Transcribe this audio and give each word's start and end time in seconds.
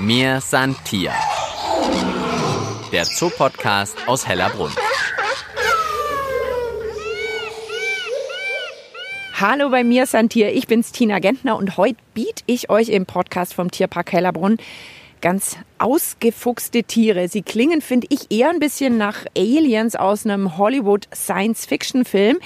Mir 0.00 0.40
san 0.40 0.76
Tier. 0.84 1.12
Der 2.92 3.04
Zoopodcast 3.04 3.96
aus 4.06 4.28
Hellerbrunn. 4.28 4.70
Hallo 9.34 9.70
bei 9.70 9.82
mir 9.82 10.06
Santier, 10.06 10.54
ich 10.54 10.68
bin's 10.68 10.92
Tina 10.92 11.18
Gentner 11.18 11.56
und 11.56 11.76
heute 11.76 11.98
biete 12.14 12.44
ich 12.46 12.70
euch 12.70 12.90
im 12.90 13.06
Podcast 13.06 13.54
vom 13.54 13.72
Tierpark 13.72 14.12
Hellerbrunn 14.12 14.58
ganz 15.20 15.56
ausgefuchste 15.78 16.84
Tiere. 16.84 17.26
Sie 17.28 17.42
klingen, 17.42 17.80
finde 17.80 18.06
ich, 18.10 18.30
eher 18.30 18.50
ein 18.50 18.60
bisschen 18.60 18.98
nach 18.98 19.26
Aliens 19.36 19.96
aus 19.96 20.24
einem 20.24 20.56
Hollywood 20.58 21.08
Science-Fiction-Film. 21.12 22.38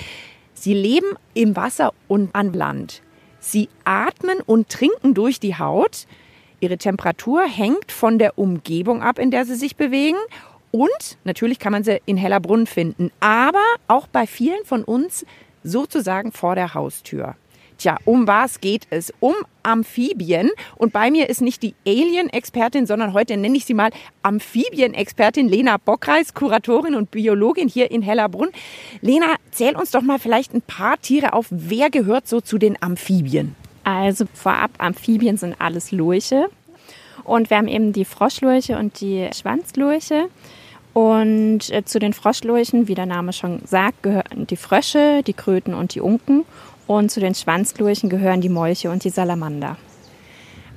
Sie 0.55 0.73
leben 0.73 1.19
im 1.35 1.55
Wasser 1.55 1.93
und 2.09 2.35
an 2.35 2.55
Land. 2.55 3.03
Sie 3.41 3.69
atmen 3.85 4.41
und 4.41 4.71
trinken 4.71 5.13
durch 5.13 5.39
die 5.39 5.57
Haut. 5.57 6.07
Ihre 6.63 6.79
Temperatur 6.79 7.43
hängt 7.43 7.91
von 7.91 8.21
der 8.21 8.39
Umgebung 8.39 9.03
ab, 9.03 9.19
in 9.19 9.33
der 9.33 9.45
sie 9.45 9.57
sich 9.57 9.75
bewegen. 9.75 10.17
Und 10.71 11.19
natürlich 11.25 11.59
kann 11.59 11.73
man 11.73 11.83
sie 11.83 12.01
in 12.07 12.17
Hellerbrunn 12.17 12.69
finden, 12.69 13.11
aber 13.19 13.65
auch 13.89 14.07
bei 14.07 14.29
vielen 14.29 14.65
von 14.65 14.85
uns 14.85 15.27
sozusagen 15.65 16.31
vor 16.31 16.55
der 16.55 16.73
Haustür. 16.73 17.35
Tja, 17.79 17.97
um 18.05 18.29
was 18.29 18.61
geht 18.61 18.87
es? 18.91 19.13
Um 19.19 19.35
Amphibien. 19.65 20.51
Und 20.77 20.93
bei 20.93 21.11
mir 21.11 21.29
ist 21.29 21.41
nicht 21.41 21.65
die 21.65 21.75
Alien-Expertin, 21.85 22.87
sondern 22.87 23.13
heute 23.13 23.37
nenne 23.37 23.57
ich 23.57 23.65
sie 23.65 23.75
mal 23.75 23.91
Amphibien-Expertin 24.23 25.49
Lena 25.49 25.79
Bockreis, 25.79 26.33
Kuratorin 26.33 26.95
und 26.95 27.11
Biologin 27.11 27.67
hier 27.67 27.91
in 27.91 28.03
Hellerbrunn. 28.03 28.51
Lena, 29.01 29.35
zähl 29.51 29.75
uns 29.75 29.91
doch 29.91 30.03
mal 30.03 30.21
vielleicht 30.21 30.55
ein 30.55 30.63
paar 30.63 31.01
Tiere 31.01 31.33
auf. 31.33 31.47
Wer 31.51 31.91
gehört 31.91 32.29
so 32.29 32.41
zu 32.41 32.57
den 32.57 32.81
Amphibien? 32.81 33.57
Also 33.85 34.27
vorab, 34.33 34.71
Amphibien 34.79 35.37
sind 35.37 35.57
alles 35.59 35.93
Lurche. 35.93 36.49
Und 37.25 37.51
wir 37.51 37.59
haben 37.59 37.69
eben 37.69 37.93
die 37.93 38.05
Froschlurche 38.05 38.79
und 38.79 39.01
die 39.01 39.29
Schwanzlurche. 39.35 40.29
Und 40.93 41.71
äh, 41.71 41.85
zu 41.85 41.99
den 41.99 42.13
Froschlurchen, 42.13 42.89
wie 42.89 42.95
der 42.95 43.07
Name 43.07 43.33
schon 43.33 43.61
sagt, 43.65 44.03
gehören 44.03 44.47
die 44.49 44.57
Frösche, 44.57 45.23
die 45.27 45.33
Kröten 45.33 45.75
und 45.75 45.95
die 45.95 46.01
Unken. 46.01 46.45
Und 46.87 47.11
zu 47.11 47.21
den 47.21 47.35
Schwanzlurchen 47.35 48.11
gehören 48.11 48.41
die 48.41 48.49
Molche 48.49 48.91
und 48.91 49.05
die 49.05 49.11
Salamander. 49.11 49.77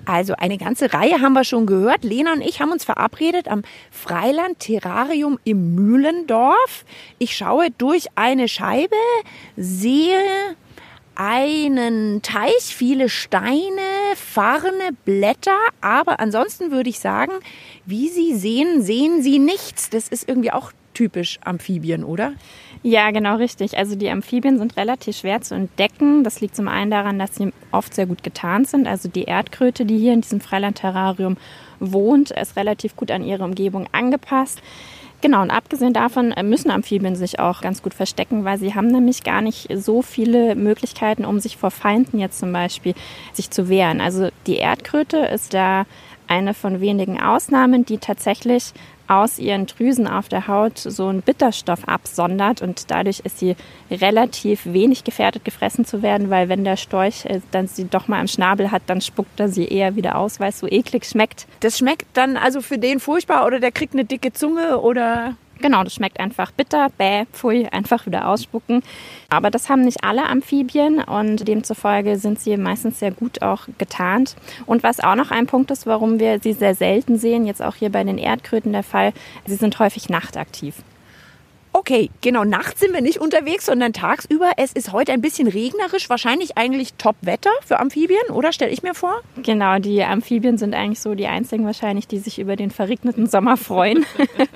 Also 0.06 0.36
eine 0.38 0.58
ganze 0.58 0.94
Reihe 0.94 1.20
haben 1.20 1.34
wir 1.34 1.44
schon 1.44 1.66
gehört. 1.66 2.04
Lena 2.04 2.34
und 2.34 2.42
ich 2.42 2.62
haben 2.62 2.72
uns 2.72 2.86
verabredet 2.86 3.48
am 3.48 3.64
Freiland 3.90 4.60
Terrarium 4.60 5.40
im 5.44 5.74
Mühlendorf. 5.74 6.86
Ich 7.18 7.36
schaue 7.36 7.72
durch 7.72 8.06
eine 8.16 8.48
Scheibe, 8.48 8.96
sehe 9.58 10.22
einen 11.16 12.22
Teich, 12.22 12.76
viele 12.76 13.10
Steine, 13.10 13.82
Farne, 14.16 14.92
Blätter, 15.06 15.58
aber 15.82 16.20
ansonsten 16.20 16.72
würde 16.72 16.90
ich 16.90 17.00
sagen, 17.00 17.34
wie 17.86 18.10
Sie 18.10 18.36
sehen, 18.36 18.82
sehen 18.82 19.22
Sie 19.22 19.40
nichts. 19.40 19.90
Das 19.90 20.08
ist 20.08 20.28
irgendwie 20.28 20.52
auch 20.52 20.72
typisch 20.94 21.40
Amphibien, 21.44 22.04
oder? 22.04 22.34
Ja, 22.82 23.12
genau 23.12 23.36
richtig. 23.36 23.78
Also 23.78 23.96
die 23.96 24.10
Amphibien 24.10 24.58
sind 24.58 24.78
relativ 24.78 25.18
schwer 25.18 25.42
zu 25.42 25.56
entdecken. 25.56 26.24
Das 26.24 26.42
liegt 26.42 26.56
zum 26.56 26.68
einen 26.68 26.90
daran, 26.90 27.20
dass 27.20 27.36
sie 27.36 27.52
oft 27.72 27.94
sehr 27.94 28.06
gut 28.06 28.24
getarnt 28.24 28.68
sind. 28.68 28.88
Also 28.88 29.10
die 29.10 29.24
Erdkröte, 29.24 29.86
die 29.86 29.98
hier 29.98 30.14
in 30.14 30.22
diesem 30.22 30.40
Freilandterrarium 30.40 31.38
wohnt, 31.80 32.32
ist 32.32 32.56
relativ 32.56 32.96
gut 32.96 33.12
an 33.12 33.24
ihre 33.24 33.44
Umgebung 33.44 33.88
angepasst. 33.92 34.62
Genau, 35.26 35.42
und 35.42 35.50
abgesehen 35.50 35.92
davon 35.92 36.34
äh, 36.34 36.44
müssen 36.44 36.70
Amphibien 36.70 37.16
sich 37.16 37.40
auch 37.40 37.62
ganz 37.62 37.82
gut 37.82 37.96
verstecken, 37.96 38.46
weil 38.46 38.60
sie 38.60 38.76
haben 38.76 38.90
nämlich 38.90 39.24
gar 39.24 39.42
nicht 39.42 39.68
so 39.76 40.04
viele 40.04 40.54
Möglichkeiten, 40.54 41.26
um 41.26 41.40
sich 41.40 41.58
vor 41.58 41.72
Feinden 41.72 42.20
jetzt 42.20 42.38
zum 42.38 42.54
Beispiel 42.54 42.94
sich 43.34 43.50
zu 43.50 43.68
wehren. 43.68 44.02
Also 44.02 44.30
die 44.46 44.58
Erdkröte 44.58 45.18
ist 45.18 45.56
da 45.56 45.88
eine 46.28 46.54
von 46.54 46.80
wenigen 46.80 47.20
Ausnahmen, 47.20 47.86
die 47.86 47.98
tatsächlich 47.98 48.72
aus 49.08 49.40
ihren 49.40 49.66
Drüsen 49.66 50.08
auf 50.08 50.30
der 50.30 50.48
Haut 50.48 50.78
so 50.78 51.08
einen 51.08 51.22
Bitterstoff 51.22 51.88
absondert 51.88 52.62
und 52.62 52.90
dadurch 52.92 53.20
ist 53.20 53.40
sie 53.40 53.56
relativ 53.92 54.66
wenig 54.66 55.04
gefährdet, 55.04 55.46
gefressen 55.46 55.86
zu 55.86 56.02
werden, 56.02 56.30
weil 56.30 56.50
wenn 56.50 56.64
der 56.64 56.78
Storch 56.78 57.26
äh, 57.26 57.42
dann 57.52 57.68
sie 57.68 57.86
doch 57.86 58.08
mal 58.08 58.20
am 58.20 58.28
Schnabel 58.28 58.72
hat, 58.72 58.84
dann 58.88 59.02
spuckt 59.02 59.40
er 59.40 59.50
sie 59.50 59.68
eher 59.68 59.96
wieder 59.96 60.18
aus, 60.18 60.40
weil 60.40 60.50
es 60.50 60.60
so 60.60 60.68
eklig 60.68 61.06
schmeckt. 61.06 61.48
Das 61.60 61.78
schmeckt 61.78 62.06
dann 62.14 62.38
also 62.38 62.62
für 62.62 62.78
den 62.78 63.00
furchtbar 63.00 63.46
oder 63.46 63.60
der 63.60 63.72
kriegt 63.72 63.94
eine 63.94 64.06
dicke 64.06 64.34
Zunge 64.34 64.80
oder 64.80 65.36
Genau, 65.62 65.84
das 65.84 65.94
schmeckt 65.94 66.20
einfach 66.20 66.52
bitter, 66.52 66.90
bäh, 66.98 67.26
pfui, 67.32 67.68
einfach 67.72 68.06
wieder 68.06 68.28
ausspucken. 68.28 68.84
Aber 69.30 69.50
das 69.50 69.70
haben 69.70 69.82
nicht 69.82 70.04
alle 70.04 70.28
Amphibien 70.28 71.00
und 71.00 71.48
demzufolge 71.48 72.18
sind 72.18 72.40
sie 72.40 72.58
meistens 72.58 73.00
sehr 73.00 73.12
gut 73.12 73.42
auch 73.42 73.68
getarnt. 73.78 74.36
Und 74.66 74.84
was 74.84 75.00
auch 75.00 75.16
noch 75.16 75.32
ein 75.32 75.48
Punkt 75.48 75.72
ist, 75.72 75.86
warum 75.86 76.20
wir 76.20 76.40
sie 76.40 76.54
sehr 76.54 76.76
selten 76.76 77.18
sehen, 77.18 77.46
jetzt 77.46 77.62
auch 77.62 77.76
hier 77.76 77.90
bei 77.90 78.04
den 78.04 78.18
Erdkröten 78.18 78.74
der 78.74 78.84
Fall, 78.84 79.14
sie 79.46 79.56
sind 79.56 79.80
häufig 79.80 80.10
nachtaktiv. 80.10 80.76
Okay, 81.78 82.10
genau, 82.22 82.46
nachts 82.46 82.80
sind 82.80 82.94
wir 82.94 83.02
nicht 83.02 83.20
unterwegs, 83.20 83.66
sondern 83.66 83.92
tagsüber. 83.92 84.52
Es 84.56 84.72
ist 84.72 84.94
heute 84.94 85.12
ein 85.12 85.20
bisschen 85.20 85.50
regnerisch, 85.50 86.10
wahrscheinlich 86.10 86.58
eigentlich 86.58 86.94
Top-Wetter 86.94 87.50
für 87.66 87.82
Amphibien, 87.82 88.30
oder 88.32 88.54
stelle 88.54 88.72
ich 88.72 88.82
mir 88.82 88.94
vor? 88.94 89.20
Genau, 89.44 89.78
die 89.80 90.02
Amphibien 90.02 90.58
sind 90.58 90.74
eigentlich 90.74 91.02
so 91.02 91.16
die 91.16 91.28
einzigen 91.28 91.66
wahrscheinlich, 91.66 92.08
die 92.08 92.20
sich 92.20 92.40
über 92.40 92.56
den 92.56 92.72
verregneten 92.72 93.28
Sommer 93.28 93.58
freuen. 93.58 94.06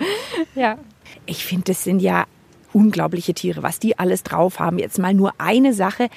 ja. 0.56 0.78
Ich 1.26 1.44
finde, 1.44 1.66
das 1.66 1.84
sind 1.84 2.00
ja 2.00 2.24
unglaubliche 2.72 3.34
Tiere, 3.34 3.64
was 3.64 3.80
die 3.80 4.00
alles 4.00 4.24
drauf 4.24 4.62
haben. 4.62 4.80
Jetzt 4.80 4.98
mal 4.98 5.14
nur 5.14 5.34
eine 5.40 5.74
Sache 5.74 6.08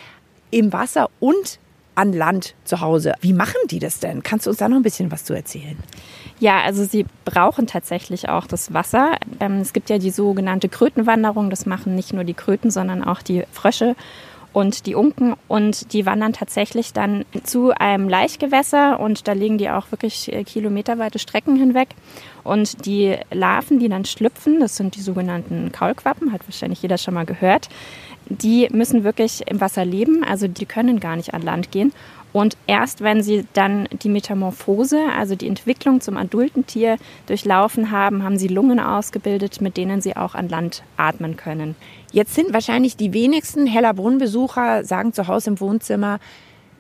im 0.53 0.73
Wasser 0.73 1.11
und 1.19 1.59
an 1.95 2.13
Land 2.13 2.55
zu 2.65 2.81
Hause. 2.81 3.15
Wie 3.21 3.33
machen 3.33 3.57
die 3.71 3.79
das 3.79 4.01
denn? 4.01 4.23
Kannst 4.23 4.47
du 4.47 4.51
uns 4.51 4.59
da 4.59 4.69
noch 4.69 4.77
ein 4.77 4.83
bisschen 4.83 5.11
was 5.11 5.25
zu 5.25 5.35
erzählen? 5.35 5.77
Ja, 6.41 6.61
also 6.63 6.85
sie 6.85 7.07
brauchen 7.25 7.67
tatsächlich 7.67 8.29
auch 8.29 8.47
das 8.47 8.75
Wasser. 8.75 9.17
Ähm, 9.41 9.61
es 9.61 9.73
gibt 9.73 9.91
ja 9.91 9.99
die 9.99 10.11
sogenannte 10.11 10.69
Krötenwanderung. 10.69 11.51
Das 11.51 11.67
machen 11.67 11.95
nicht 11.95 12.13
nur 12.13 12.25
die 12.25 12.35
Kröten, 12.35 12.71
sondern 12.71 13.05
auch 13.05 13.23
die 13.23 13.45
Frösche 13.53 13.95
und 14.53 14.87
die 14.87 14.95
Unken. 14.95 15.35
Und 15.49 15.93
die 15.93 16.07
wandern 16.07 16.33
tatsächlich 16.33 16.93
dann 16.93 17.25
zu 17.45 17.71
einem 17.71 18.09
Laichgewässer 18.09 19.01
und 19.01 19.29
da 19.29 19.33
liegen 19.33 19.59
die 19.59 19.71
auch 19.71 19.91
wirklich 19.91 20.33
äh, 20.33 20.45
kilometerweite 20.45 21.19
Strecken 21.19 21.57
hinweg. 21.57 21.91
Und 22.45 22.87
die 22.87 23.17
Larven, 23.31 23.79
die 23.79 23.89
dann 23.89 24.05
schlüpfen, 24.05 24.61
das 24.61 24.77
sind 24.77 24.97
die 24.97 25.01
sogenannten 25.01 25.71
Kaulquappen, 25.73 26.33
hat 26.33 26.47
wahrscheinlich 26.47 26.83
jeder 26.83 26.99
schon 26.99 27.15
mal 27.15 27.27
gehört, 27.27 27.69
die 28.39 28.69
müssen 28.73 29.05
wirklich 29.05 29.43
im 29.47 29.61
Wasser 29.61 29.85
leben, 29.85 30.25
also 30.25 30.49
die 30.49 30.67
können 30.67 31.01
gar 31.01 31.17
nicht 31.17 31.35
an 31.35 31.43
Land 31.43 31.71
gehen. 31.71 31.93
Und 32.33 32.57
erst 32.67 33.03
wenn 33.03 33.23
sie 33.23 33.45
dann 33.53 33.89
die 34.03 34.09
Metamorphose, 34.09 34.99
also 35.15 35.35
die 35.35 35.47
Entwicklung 35.47 36.01
zum 36.01 36.17
adulten 36.17 36.67
Tier 36.67 36.97
durchlaufen 37.27 37.91
haben, 37.91 38.23
haben 38.23 38.39
sie 38.39 38.49
Lungen 38.49 38.81
ausgebildet, 38.81 39.61
mit 39.61 39.77
denen 39.77 40.01
sie 40.01 40.17
auch 40.17 40.35
an 40.35 40.49
Land 40.49 40.83
atmen 40.97 41.37
können. 41.37 41.77
Jetzt 42.11 42.35
sind 42.35 42.55
wahrscheinlich 42.55 42.97
die 42.97 43.13
wenigsten 43.13 43.67
Hellerbrunn-Besucher, 43.67 44.85
sagen 44.85 45.13
zu 45.13 45.29
Hause 45.29 45.51
im 45.51 45.61
Wohnzimmer, 45.61 46.21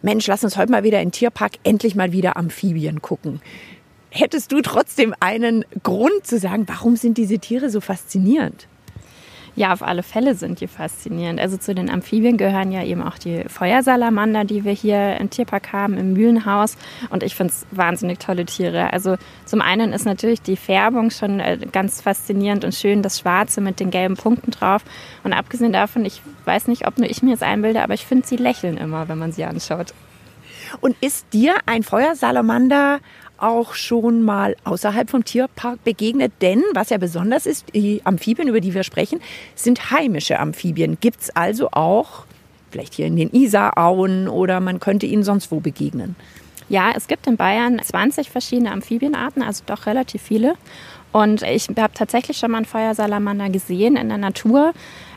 Mensch, 0.00 0.26
lass 0.26 0.42
uns 0.42 0.56
heute 0.56 0.72
mal 0.72 0.82
wieder 0.82 1.00
in 1.00 1.12
Tierpark 1.12 1.52
endlich 1.62 1.94
mal 1.94 2.12
wieder 2.12 2.36
Amphibien 2.36 3.02
gucken. 3.02 3.40
Hättest 4.10 4.52
du 4.52 4.60
trotzdem 4.60 5.14
einen 5.20 5.64
Grund 5.82 6.26
zu 6.26 6.38
sagen, 6.38 6.64
warum 6.66 6.96
sind 6.96 7.18
diese 7.18 7.38
Tiere 7.38 7.70
so 7.70 7.80
faszinierend? 7.80 8.66
Ja, 9.54 9.72
auf 9.74 9.82
alle 9.82 10.02
Fälle 10.02 10.34
sind 10.34 10.60
die 10.60 10.66
faszinierend. 10.66 11.38
Also 11.38 11.58
zu 11.58 11.74
den 11.74 11.90
Amphibien 11.90 12.38
gehören 12.38 12.72
ja 12.72 12.82
eben 12.82 13.02
auch 13.02 13.18
die 13.18 13.44
Feuersalamander, 13.46 14.44
die 14.44 14.64
wir 14.64 14.72
hier 14.72 15.18
im 15.18 15.28
Tierpark 15.28 15.72
haben, 15.72 15.98
im 15.98 16.14
Mühlenhaus. 16.14 16.78
Und 17.10 17.22
ich 17.22 17.34
finde 17.34 17.52
es 17.52 17.66
wahnsinnig 17.70 18.18
tolle 18.18 18.46
Tiere. 18.46 18.92
Also 18.94 19.16
zum 19.44 19.60
einen 19.60 19.92
ist 19.92 20.06
natürlich 20.06 20.40
die 20.40 20.56
Färbung 20.56 21.10
schon 21.10 21.40
äh, 21.40 21.58
ganz 21.70 22.00
faszinierend 22.00 22.64
und 22.64 22.74
schön, 22.74 23.02
das 23.02 23.18
Schwarze 23.18 23.60
mit 23.60 23.78
den 23.78 23.90
gelben 23.90 24.16
Punkten 24.16 24.52
drauf. 24.52 24.82
Und 25.22 25.34
abgesehen 25.34 25.72
davon, 25.72 26.06
ich 26.06 26.22
weiß 26.46 26.68
nicht, 26.68 26.86
ob 26.86 26.96
nur 26.96 27.10
ich 27.10 27.22
mir 27.22 27.32
das 27.32 27.42
einbilde, 27.42 27.82
aber 27.82 27.92
ich 27.92 28.06
finde, 28.06 28.26
sie 28.26 28.36
lächeln 28.36 28.78
immer, 28.78 29.08
wenn 29.08 29.18
man 29.18 29.32
sie 29.32 29.44
anschaut. 29.44 29.92
Und 30.80 30.96
ist 31.02 31.26
dir 31.34 31.56
ein 31.66 31.82
Feuersalamander 31.82 33.00
auch 33.42 33.74
schon 33.74 34.22
mal 34.22 34.56
außerhalb 34.64 35.10
vom 35.10 35.24
Tierpark 35.24 35.82
begegnet, 35.84 36.32
denn 36.40 36.62
was 36.74 36.90
ja 36.90 36.98
besonders 36.98 37.46
ist, 37.46 37.74
die 37.74 38.00
Amphibien, 38.04 38.48
über 38.48 38.60
die 38.60 38.74
wir 38.74 38.84
sprechen, 38.84 39.20
sind 39.54 39.90
heimische 39.90 40.38
Amphibien. 40.38 40.98
Gibt 41.00 41.20
es 41.20 41.36
also 41.36 41.70
auch 41.72 42.24
vielleicht 42.70 42.94
hier 42.94 43.06
in 43.06 43.16
den 43.16 43.30
Isarauen 43.30 44.28
oder 44.28 44.60
man 44.60 44.80
könnte 44.80 45.06
ihnen 45.06 45.22
sonst 45.22 45.50
wo 45.50 45.60
begegnen? 45.60 46.16
Ja, 46.68 46.92
es 46.96 47.06
gibt 47.06 47.26
in 47.26 47.36
Bayern 47.36 47.80
20 47.82 48.30
verschiedene 48.30 48.72
Amphibienarten, 48.72 49.42
also 49.42 49.62
doch 49.66 49.86
relativ 49.86 50.22
viele. 50.22 50.54
Und 51.12 51.42
ich 51.42 51.68
habe 51.68 51.92
tatsächlich 51.92 52.38
schon 52.38 52.52
mal 52.52 52.58
einen 52.58 52.66
Feuersalamander 52.66 53.50
gesehen 53.50 53.96
in 53.96 54.08
der 54.08 54.18
Natur. 54.18 54.72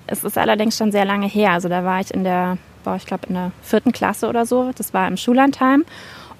Es 0.07 0.23
ist 0.23 0.37
allerdings 0.37 0.77
schon 0.77 0.91
sehr 0.91 1.05
lange 1.05 1.27
her. 1.27 1.51
Also 1.51 1.69
da 1.69 1.85
war 1.85 2.01
ich 2.01 2.13
in 2.13 2.25
der, 2.25 2.57
boah, 2.83 2.97
ich 2.97 3.05
glaube 3.05 3.27
in 3.27 3.35
der 3.35 3.51
vierten 3.61 3.93
Klasse 3.93 4.27
oder 4.27 4.45
so. 4.45 4.71
Das 4.75 4.93
war 4.93 5.07
im 5.07 5.15
Schullandheim. 5.15 5.85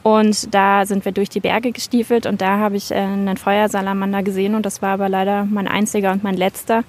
Und 0.06 0.54
da 0.54 0.86
sind 0.86 1.04
wir 1.04 1.14
durch 1.14 1.30
die 1.30 1.40
Berge 1.40 1.72
gestiefelt 1.72 2.28
und 2.28 2.40
da 2.40 2.60
habe 2.60 2.78
ich 2.78 2.92
äh, 2.92 2.94
einen 2.94 3.38
Feuersalamander 3.38 4.22
gesehen 4.22 4.54
und 4.54 4.64
das 4.64 4.84
war 4.84 4.90
aber 4.90 5.10
leider 5.10 5.46
mein 5.46 5.68
einziger 5.68 6.12
und 6.12 6.24
mein 6.24 6.38
letzter, 6.38 6.84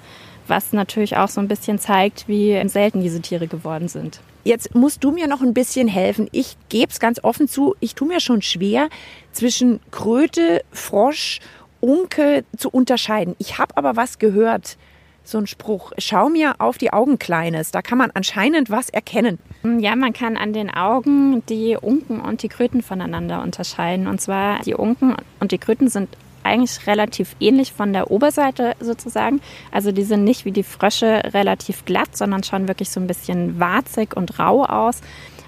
was 0.45 0.71
natürlich 0.71 1.17
auch 1.17 1.27
so 1.27 1.41
ein 1.41 1.47
bisschen 1.47 1.79
zeigt, 1.79 2.27
wie 2.27 2.61
selten 2.69 3.01
diese 3.01 3.19
Tiere 3.19 3.47
geworden 3.47 3.87
sind. 3.87 4.19
Jetzt 4.43 4.75
musst 4.75 5.03
du 5.03 5.09
mir 5.09 5.25
noch 5.25 5.41
ein 5.41 5.55
bisschen 5.55 5.87
helfen. 5.87 6.29
Ich 6.31 6.57
gebe 6.69 6.91
es 6.91 6.99
ganz 6.99 7.19
offen 7.23 7.47
zu, 7.47 7.73
ich 7.79 7.95
tue 7.95 8.07
mir 8.07 8.19
schon 8.19 8.43
schwer, 8.43 8.87
zwischen 9.31 9.79
Kröte, 9.89 10.61
Frosch, 10.71 11.39
Unke 11.79 12.45
zu 12.55 12.69
unterscheiden. 12.69 13.35
Ich 13.39 13.57
habe 13.57 13.75
aber 13.77 13.95
was 13.95 14.19
gehört 14.19 14.77
so 15.23 15.39
ein 15.39 15.47
Spruch. 15.47 15.91
Schau 15.97 16.29
mir 16.29 16.53
auf 16.59 16.77
die 16.77 16.93
Augen, 16.93 17.17
Kleines. 17.17 17.71
Da 17.71 17.81
kann 17.81 17.97
man 17.97 18.11
anscheinend 18.11 18.69
was 18.69 18.89
erkennen. 18.89 19.39
Ja, 19.63 19.95
man 19.95 20.13
kann 20.13 20.37
an 20.37 20.53
den 20.53 20.69
Augen 20.69 21.43
die 21.47 21.77
Unken 21.79 22.19
und 22.21 22.43
die 22.43 22.47
Kröten 22.47 22.81
voneinander 22.81 23.41
unterscheiden. 23.41 24.07
Und 24.07 24.21
zwar 24.21 24.59
die 24.59 24.75
Unken 24.75 25.15
und 25.39 25.51
die 25.51 25.57
Kröten 25.57 25.89
sind 25.89 26.09
eigentlich 26.43 26.87
relativ 26.87 27.35
ähnlich 27.39 27.73
von 27.73 27.91
der 27.91 28.09
Oberseite 28.09 28.75
sozusagen. 28.79 29.41
Also 29.71 29.91
die 29.91 30.03
sind 30.03 30.23
nicht 30.23 30.45
wie 30.45 30.51
die 30.51 30.63
Frösche 30.63 31.21
relativ 31.33 31.83
glatt, 31.85 32.15
sondern 32.15 32.43
schauen 32.43 32.67
wirklich 32.67 32.89
so 32.89 32.99
ein 32.99 33.07
bisschen 33.07 33.59
warzig 33.59 34.15
und 34.15 34.39
rau 34.39 34.63
aus. 34.63 35.01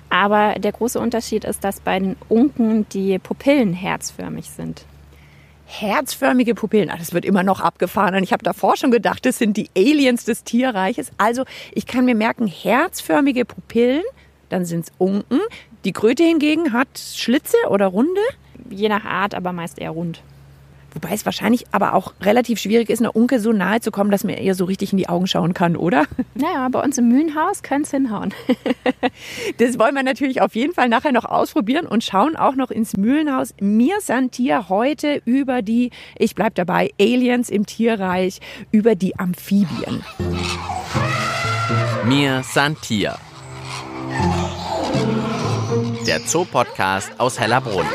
Aber 0.09 0.55
der 0.57 0.71
große 0.71 1.00
Unterschied 1.00 1.45
ist, 1.45 1.63
dass 1.63 1.79
bei 1.79 2.00
den 2.00 2.15
Unken 2.27 2.88
die 2.89 3.19
Pupillen 3.19 3.73
herzförmig 3.73 4.50
sind 4.50 4.85
herzförmige 5.69 6.56
Pupillen. 6.56 6.89
Ach, 6.92 6.98
das 6.98 7.13
wird 7.13 7.25
immer 7.25 7.44
noch 7.44 7.62
abgefahren. 7.62 8.16
Und 8.16 8.24
ich 8.24 8.33
habe 8.33 8.44
davor 8.44 8.75
schon 8.75 8.92
gedacht, 8.92 9.25
das 9.25 9.38
sind 9.38 9.56
die 9.56 9.69
Aliens 9.77 10.25
des 10.25 10.44
Tierreiches. 10.44 11.12
Also 11.18 11.45
ich 11.74 11.86
kann 11.86 12.06
mir 12.06 12.16
merken, 12.16 12.48
herzförmige 12.48 13.45
Pupillen, 13.45 14.04
dann 14.50 14.66
sind 14.66 14.86
es 14.86 14.92
Unken. 14.98 15.39
Die 15.86 15.94
Kröte 15.94 16.24
hingegen 16.24 16.74
hat 16.74 16.88
Schlitze 16.98 17.57
oder 17.69 17.88
Runde? 17.88 18.21
Je 18.69 18.89
nach 18.89 19.06
Art, 19.06 19.36
aber 19.36 19.54
meist 19.54 19.80
eher 19.80 19.92
rund. 19.92 20.21
Wobei 20.94 21.13
es 21.13 21.25
wahrscheinlich 21.25 21.65
aber 21.71 21.94
auch 21.94 22.13
relativ 22.21 22.59
schwierig 22.59 22.89
ist, 22.89 23.00
einer 23.00 23.15
Unke 23.15 23.39
so 23.39 23.51
nahe 23.51 23.80
zu 23.80 23.91
kommen, 23.91 24.12
dass 24.12 24.24
man 24.24 24.38
ihr 24.38 24.56
so 24.56 24.65
richtig 24.65 24.91
in 24.91 24.97
die 24.97 25.09
Augen 25.09 25.27
schauen 25.27 25.53
kann, 25.53 25.75
oder? 25.75 26.06
Naja, 26.36 26.69
bei 26.69 26.81
uns 26.81 26.97
im 26.97 27.09
Mühlenhaus 27.09 27.63
könnte 27.63 27.83
es 27.83 27.91
hinhauen. 27.91 28.33
das 29.57 29.77
wollen 29.77 29.94
wir 29.94 30.03
natürlich 30.03 30.41
auf 30.41 30.56
jeden 30.56 30.74
Fall 30.74 30.88
nachher 30.88 31.12
noch 31.12 31.25
ausprobieren 31.25 31.86
und 31.86 32.03
schauen 32.03 32.38
auch 32.38 32.56
noch 32.56 32.71
ins 32.71 32.95
Mühlenhaus. 32.95 33.53
Mir 33.59 34.00
Santier 34.00 34.69
heute 34.69 35.21
über 35.25 35.62
die, 35.62 35.91
ich 36.18 36.36
bleib 36.36 36.56
dabei, 36.56 36.91
Aliens 37.00 37.50
im 37.50 37.65
Tierreich, 37.65 38.39
über 38.71 38.95
die 38.95 39.19
Amphibien. 39.19 40.03
Mir 42.06 42.41
Santier. 42.44 43.18
Der 46.07 46.25
Zoopodcast 46.25 47.19
aus 47.19 47.38
Hellerbrunn 47.38 47.86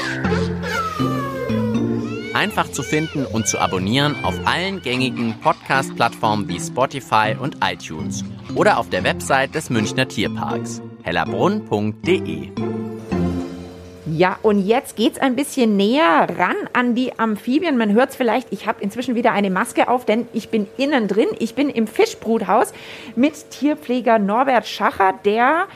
einfach 2.44 2.70
zu 2.70 2.82
finden 2.82 3.25
und 3.25 3.49
zu 3.49 3.58
abonnieren 3.58 4.23
auf 4.23 4.35
allen 4.44 4.82
gängigen 4.82 5.35
Podcast-Plattformen 5.41 6.46
wie 6.46 6.61
Spotify 6.61 7.35
und 7.41 7.56
iTunes 7.64 8.23
oder 8.55 8.76
auf 8.76 8.91
der 8.91 9.02
Website 9.02 9.55
des 9.55 9.70
Münchner 9.70 10.06
Tierparks 10.06 10.82
hellerbrunn.de. 11.05 12.50
Ja, 14.05 14.38
und 14.43 14.67
jetzt 14.67 14.94
geht's 14.96 15.19
ein 15.19 15.37
bisschen 15.37 15.79
näher 15.79 16.29
ran 16.38 16.56
an 16.75 16.94
die 16.94 17.19
Amphibien. 17.19 17.79
Man 17.79 17.94
hört 17.94 18.11
es 18.11 18.17
vielleicht, 18.17 18.52
ich 18.52 18.67
habe 18.67 18.82
inzwischen 18.82 19.14
wieder 19.14 19.32
eine 19.32 19.49
Maske 19.49 19.88
auf, 19.88 20.05
denn 20.05 20.29
ich 20.35 20.50
bin 20.50 20.67
innen 20.76 21.08
drin. 21.08 21.29
Ich 21.38 21.55
bin 21.55 21.70
im 21.70 21.87
Fischbruthaus 21.87 22.75
mit 23.17 23.52
Tierpfleger 23.52 24.19
Norbert 24.19 24.67
Schacher, 24.67 25.14
der 25.25 25.67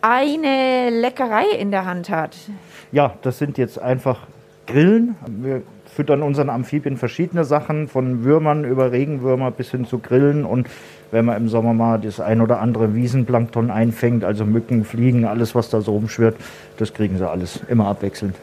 eine 0.00 0.90
Leckerei 0.90 1.44
in 1.56 1.70
der 1.70 1.84
Hand 1.84 2.10
hat. 2.10 2.34
Ja, 2.90 3.14
das 3.22 3.38
sind 3.38 3.58
jetzt 3.58 3.78
einfach 3.78 4.26
Grillen. 4.66 5.14
Wir 5.28 5.62
füttern 5.94 6.22
unseren 6.22 6.50
Amphibien 6.50 6.96
verschiedene 6.96 7.44
Sachen, 7.44 7.88
von 7.88 8.24
Würmern 8.24 8.64
über 8.64 8.92
Regenwürmer 8.92 9.50
bis 9.50 9.70
hin 9.70 9.84
zu 9.84 9.98
Grillen. 9.98 10.44
Und 10.44 10.68
wenn 11.10 11.24
man 11.24 11.36
im 11.36 11.48
Sommer 11.48 11.74
mal 11.74 11.98
das 11.98 12.20
ein 12.20 12.40
oder 12.40 12.60
andere 12.60 12.94
Wiesenplankton 12.94 13.70
einfängt, 13.70 14.24
also 14.24 14.44
Mücken, 14.44 14.84
Fliegen, 14.84 15.24
alles, 15.24 15.54
was 15.54 15.70
da 15.70 15.80
so 15.80 15.92
rumschwirrt, 15.92 16.36
das 16.76 16.94
kriegen 16.94 17.18
sie 17.18 17.28
alles 17.28 17.60
immer 17.68 17.86
abwechselnd. 17.86 18.34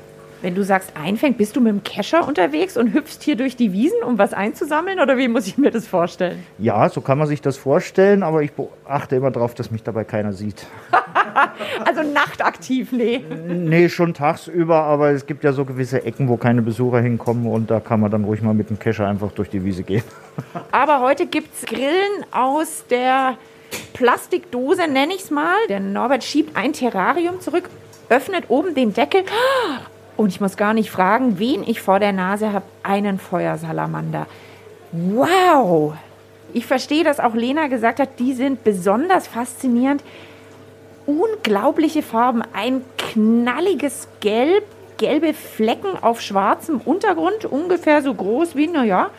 Wenn 0.42 0.54
du 0.54 0.64
sagst 0.64 0.92
einfängt, 0.96 1.38
bist 1.38 1.56
du 1.56 1.62
mit 1.62 1.72
dem 1.72 1.84
Kescher 1.84 2.28
unterwegs 2.28 2.78
und 2.78 2.94
hüpfst 2.94 3.20
hier 3.22 3.36
durch 3.36 3.56
die 3.56 3.74
Wiesen, 3.74 4.04
um 4.04 4.20
was 4.20 4.34
einzusammeln? 4.34 5.00
Oder 5.00 5.18
wie 5.18 5.28
muss 5.28 5.48
ich 5.48 5.58
mir 5.58 5.72
das 5.72 5.88
vorstellen? 5.88 6.44
Ja, 6.60 6.90
so 6.90 7.02
kann 7.02 7.18
man 7.18 7.28
sich 7.28 7.42
das 7.42 7.58
vorstellen, 7.58 8.22
aber 8.22 8.44
ich 8.44 8.52
achte 8.86 9.16
immer 9.16 9.32
darauf, 9.32 9.56
dass 9.56 9.72
mich 9.72 9.82
dabei 9.82 10.04
keiner 10.04 10.34
sieht. 10.34 10.68
also 11.86 12.04
nachtaktiv, 12.04 12.92
nee. 12.92 13.24
Nee, 13.48 13.90
schon 13.90 14.14
tagsüber, 14.14 14.84
aber 14.84 15.10
es 15.10 15.26
gibt 15.26 15.44
ja 15.44 15.54
so 15.54 15.66
gewisse 15.66 16.04
Ecken, 16.06 16.28
wo 16.28 16.38
keine 16.38 16.62
Besucher 16.62 17.00
hinkommen 17.00 17.48
und 17.48 17.72
da 17.72 17.80
kann 17.80 18.00
man 18.00 18.12
dann 18.12 18.24
ruhig 18.24 18.44
mal 18.44 18.54
mit 18.54 18.70
dem 18.70 18.78
Kescher 18.78 19.08
einfach 19.08 19.32
durch 19.32 19.50
die 19.50 19.64
Wiese 19.66 19.82
gehen. 19.82 20.04
aber 20.72 21.02
heute 21.02 21.26
gibt 21.26 21.56
es 21.56 21.66
Grillen 21.66 22.26
aus 22.30 22.86
der 22.92 23.38
Plastikdose, 23.94 24.88
nenne 24.88 25.14
ich 25.16 25.24
es 25.24 25.32
mal. 25.32 25.58
Der 25.68 25.80
Norbert 25.80 26.24
schiebt 26.24 26.56
ein 26.56 26.74
Terrarium 26.74 27.42
zurück, 27.42 27.70
öffnet 28.10 28.46
oben 28.50 28.76
den 28.76 28.94
Deckel. 28.94 29.24
Und 30.18 30.30
ich 30.30 30.42
muss 30.42 30.58
gar 30.58 30.74
nicht 30.74 30.90
fragen, 30.90 31.38
wen 31.38 31.64
ich 31.64 31.80
vor 31.80 32.00
der 32.00 32.12
Nase 32.12 32.52
habe. 32.52 32.66
Einen 32.84 33.20
Feuersalamander. 33.20 34.26
Wow! 34.92 35.94
Ich 36.54 36.66
verstehe, 36.66 37.04
dass 37.04 37.20
auch 37.20 37.36
Lena 37.36 37.68
gesagt 37.68 38.00
hat, 38.00 38.20
die 38.20 38.34
sind 38.34 38.64
besonders 38.64 39.28
faszinierend. 39.28 40.04
Unglaubliche 41.06 42.02
Farben, 42.02 42.42
ein 42.54 42.82
knalliges 42.98 44.08
Gelb, 44.20 44.64
gelbe 44.98 45.34
Flecken 45.34 45.92
auf 46.02 46.20
schwarzem 46.20 46.82
Untergrund, 46.84 47.46
ungefähr 47.46 48.02
so 48.02 48.14
groß 48.14 48.56
wie, 48.56 48.68
naja, 48.68 49.12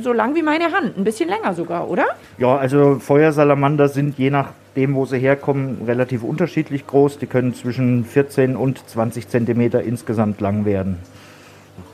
so 0.00 0.12
lang 0.12 0.34
wie 0.34 0.42
meine 0.42 0.72
Hand, 0.72 0.96
ein 0.96 1.04
bisschen 1.04 1.28
länger 1.28 1.54
sogar, 1.54 1.88
oder? 1.88 2.06
Ja, 2.38 2.56
also 2.56 2.98
Feuersalamander 2.98 3.88
sind 3.88 4.18
je 4.18 4.30
nach 4.30 4.50
dem, 4.76 4.94
wo 4.94 5.04
sie 5.06 5.18
herkommen, 5.18 5.82
relativ 5.86 6.22
unterschiedlich 6.22 6.86
groß. 6.86 7.18
Die 7.18 7.26
können 7.26 7.54
zwischen 7.54 8.04
14 8.04 8.56
und 8.56 8.88
20 8.88 9.28
Zentimeter 9.28 9.82
insgesamt 9.82 10.40
lang 10.40 10.64
werden. 10.64 10.98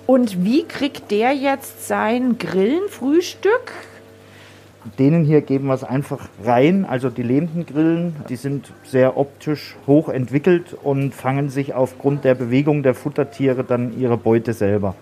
Und 0.07 0.45
wie 0.45 0.65
kriegt 0.65 1.11
der 1.11 1.33
jetzt 1.33 1.87
sein 1.87 2.39
Grillenfrühstück? 2.39 3.73
Denen 4.99 5.25
hier 5.25 5.43
geben 5.43 5.67
wir 5.67 5.75
es 5.75 5.85
einfach 5.85 6.29
rein. 6.45 6.87
Also 6.87 7.11
die 7.11 7.23
lebenden 7.23 7.67
Grillen, 7.67 8.17
die 8.29 8.37
sind 8.37 8.73
sehr 8.85 9.19
optisch 9.19 9.77
hoch 9.87 10.09
entwickelt 10.09 10.75
und 10.83 11.15
fangen 11.15 11.51
sich 11.51 11.75
aufgrund 11.75 12.25
der 12.25 12.35
Bewegung 12.35 12.83
der 12.83 12.95
Futtertiere 12.95 13.65
dann 13.65 13.99
ihre 13.99 14.17
Beute 14.17 14.55
selber. 14.55 14.95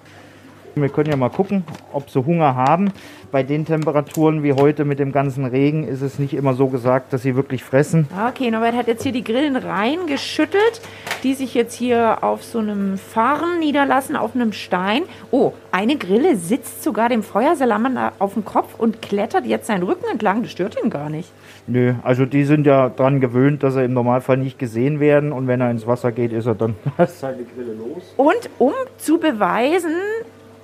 Wir 0.78 0.90
können 0.90 1.08
ja 1.08 1.16
mal 1.16 1.30
gucken, 1.30 1.64
ob 1.94 2.10
sie 2.10 2.22
Hunger 2.22 2.54
haben. 2.54 2.92
Bei 3.32 3.42
den 3.42 3.64
Temperaturen 3.64 4.42
wie 4.42 4.52
heute 4.52 4.84
mit 4.84 4.98
dem 4.98 5.10
ganzen 5.10 5.46
Regen 5.46 5.88
ist 5.88 6.02
es 6.02 6.18
nicht 6.18 6.34
immer 6.34 6.52
so 6.52 6.66
gesagt, 6.66 7.14
dass 7.14 7.22
sie 7.22 7.34
wirklich 7.34 7.64
fressen. 7.64 8.06
Okay, 8.28 8.50
Norbert 8.50 8.74
hat 8.74 8.86
jetzt 8.86 9.02
hier 9.02 9.12
die 9.12 9.24
Grillen 9.24 9.56
reingeschüttelt, 9.56 10.82
die 11.22 11.32
sich 11.32 11.54
jetzt 11.54 11.72
hier 11.72 12.22
auf 12.22 12.44
so 12.44 12.58
einem 12.58 12.98
Farn 12.98 13.58
niederlassen, 13.58 14.16
auf 14.16 14.34
einem 14.34 14.52
Stein. 14.52 15.04
Oh, 15.30 15.52
eine 15.72 15.96
Grille 15.96 16.36
sitzt 16.36 16.82
sogar 16.82 17.08
dem 17.08 17.22
Feuersalamander 17.22 18.12
auf 18.18 18.34
dem 18.34 18.44
Kopf 18.44 18.74
und 18.78 19.00
klettert 19.00 19.46
jetzt 19.46 19.68
seinen 19.68 19.82
Rücken 19.82 20.04
entlang. 20.12 20.42
Das 20.42 20.52
stört 20.52 20.76
ihn 20.84 20.90
gar 20.90 21.08
nicht. 21.08 21.32
Nö, 21.66 21.94
also 22.02 22.26
die 22.26 22.44
sind 22.44 22.66
ja 22.66 22.90
daran 22.90 23.20
gewöhnt, 23.22 23.62
dass 23.62 23.76
er 23.76 23.84
im 23.86 23.94
Normalfall 23.94 24.36
nicht 24.36 24.58
gesehen 24.58 25.00
werden 25.00 25.32
und 25.32 25.48
wenn 25.48 25.62
er 25.62 25.70
ins 25.70 25.86
Wasser 25.86 26.12
geht, 26.12 26.34
ist 26.34 26.44
er 26.44 26.54
dann 26.54 26.74
seine 27.06 27.44
Grille 27.44 27.72
los. 27.72 28.12
Und 28.18 28.50
um 28.58 28.74
zu 28.98 29.18
beweisen, 29.18 29.94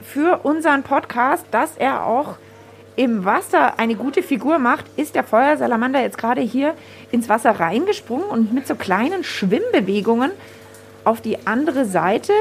für 0.02 0.40
unseren 0.44 0.82
Podcast, 0.82 1.46
dass 1.50 1.76
er 1.76 2.06
auch 2.06 2.36
im 2.96 3.24
Wasser 3.24 3.78
eine 3.78 3.94
gute 3.94 4.22
Figur 4.22 4.58
macht, 4.58 4.84
ist 4.96 5.14
der 5.14 5.24
Feuersalamander 5.24 6.02
jetzt 6.02 6.18
gerade 6.18 6.42
hier 6.42 6.74
ins 7.10 7.28
Wasser 7.28 7.52
reingesprungen 7.52 8.26
und 8.26 8.52
mit 8.52 8.66
so 8.66 8.74
kleinen 8.74 9.24
Schwimmbewegungen 9.24 10.30
auf 11.04 11.20
die 11.20 11.46
andere 11.46 11.84
Seite 11.84 12.32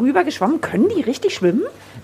rüber 0.00 0.24
geschwommen. 0.24 0.60
Können 0.60 0.88
die 0.88 1.02
richtig 1.02 1.34
schwimmen? 1.34 1.62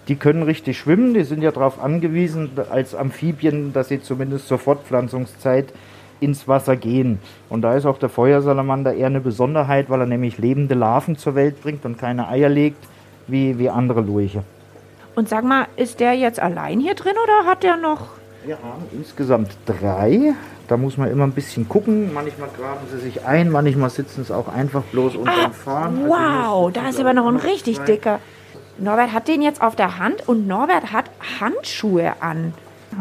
Die 0.09 0.17
können 0.17 0.43
richtig 0.43 0.79
schwimmen. 0.79 1.15
Die 1.15 1.25
sind 1.25 1.43
ja 1.43 1.51
darauf 1.51 1.83
angewiesen, 1.83 2.51
als 2.71 2.95
Amphibien, 2.95 3.73
dass 3.73 3.89
sie 3.89 4.01
zumindest 4.01 4.47
zur 4.47 4.59
Fortpflanzungszeit 4.59 5.73
ins 6.21 6.47
Wasser 6.47 6.77
gehen. 6.77 7.19
Und 7.49 7.63
da 7.63 7.75
ist 7.75 7.87
auch 7.87 7.99
der 7.99 8.11
Feuersalamander 8.11 8.95
eher 8.95 9.07
eine 9.07 9.21
Besonderheit, 9.21 9.89
weil 9.89 10.01
er 10.01 10.07
nämlich 10.07 10.39
lebende 10.39 10.75
Larven 10.75 11.17
zur 11.17 11.35
Welt 11.35 11.63
bringt 11.63 11.85
und 11.85 11.99
keine 11.99 12.29
Eier 12.29 12.49
legt, 12.49 12.85
wie, 13.31 13.59
wie 13.59 13.71
andere 13.71 14.01
Lurche. 14.01 14.43
Und 15.15 15.29
sag 15.29 15.45
mal, 15.45 15.67
ist 15.77 16.01
der 16.01 16.15
jetzt 16.15 16.41
allein 16.41 16.81
hier 16.81 16.95
drin 16.95 17.15
oder 17.23 17.51
hat 17.51 17.63
der 17.63 17.77
noch? 17.77 18.09
Wir 18.45 18.57
haben 18.57 18.85
insgesamt 18.93 19.51
drei. 19.67 20.35
Da 20.69 20.77
muss 20.77 20.97
man 20.97 21.11
immer 21.11 21.25
ein 21.25 21.33
bisschen 21.33 21.69
gucken. 21.69 22.15
Manchmal 22.15 22.49
graben 22.57 22.87
sie 22.91 22.99
sich 22.99 23.27
ein, 23.27 23.51
manchmal 23.51 23.91
sitzen 23.91 24.25
sie 24.25 24.35
auch 24.35 24.49
einfach 24.49 24.83
bloß 24.85 25.17
unter 25.17 25.33
ah, 25.33 25.47
dem 25.47 25.53
Fahren. 25.53 25.97
Also 25.99 26.09
wow, 26.09 26.67
also 26.67 26.71
da 26.71 26.89
ist 26.89 27.01
aber 27.01 27.13
noch 27.13 27.27
ein 27.27 27.37
richtig 27.37 27.77
zwei. 27.77 27.85
dicker. 27.87 28.21
Norbert 28.79 29.13
hat 29.13 29.29
den 29.29 29.43
jetzt 29.43 29.61
auf 29.61 29.77
der 29.77 29.99
Hand 29.99 30.27
und 30.29 30.47
Norbert 30.47 30.93
hat 30.93 31.11
Handschuhe 31.41 32.15
an. 32.21 32.55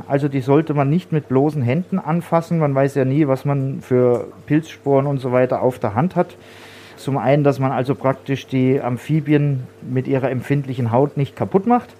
Also 0.07 0.27
die 0.27 0.41
sollte 0.41 0.73
man 0.73 0.89
nicht 0.89 1.11
mit 1.11 1.29
bloßen 1.29 1.61
Händen 1.61 1.99
anfassen. 1.99 2.59
Man 2.59 2.75
weiß 2.75 2.95
ja 2.95 3.05
nie, 3.05 3.27
was 3.27 3.45
man 3.45 3.81
für 3.81 4.27
Pilzsporen 4.45 5.07
und 5.07 5.19
so 5.19 5.31
weiter 5.31 5.61
auf 5.61 5.79
der 5.79 5.95
Hand 5.95 6.15
hat. 6.15 6.35
Zum 6.99 7.17
einen, 7.17 7.45
dass 7.45 7.59
man 7.59 7.71
also 7.71 7.95
praktisch 7.95 8.45
die 8.45 8.81
Amphibien 8.81 9.63
mit 9.81 10.05
ihrer 10.05 10.29
empfindlichen 10.29 10.91
Haut 10.91 11.15
nicht 11.15 11.33
kaputt 11.33 11.65
macht. 11.65 11.95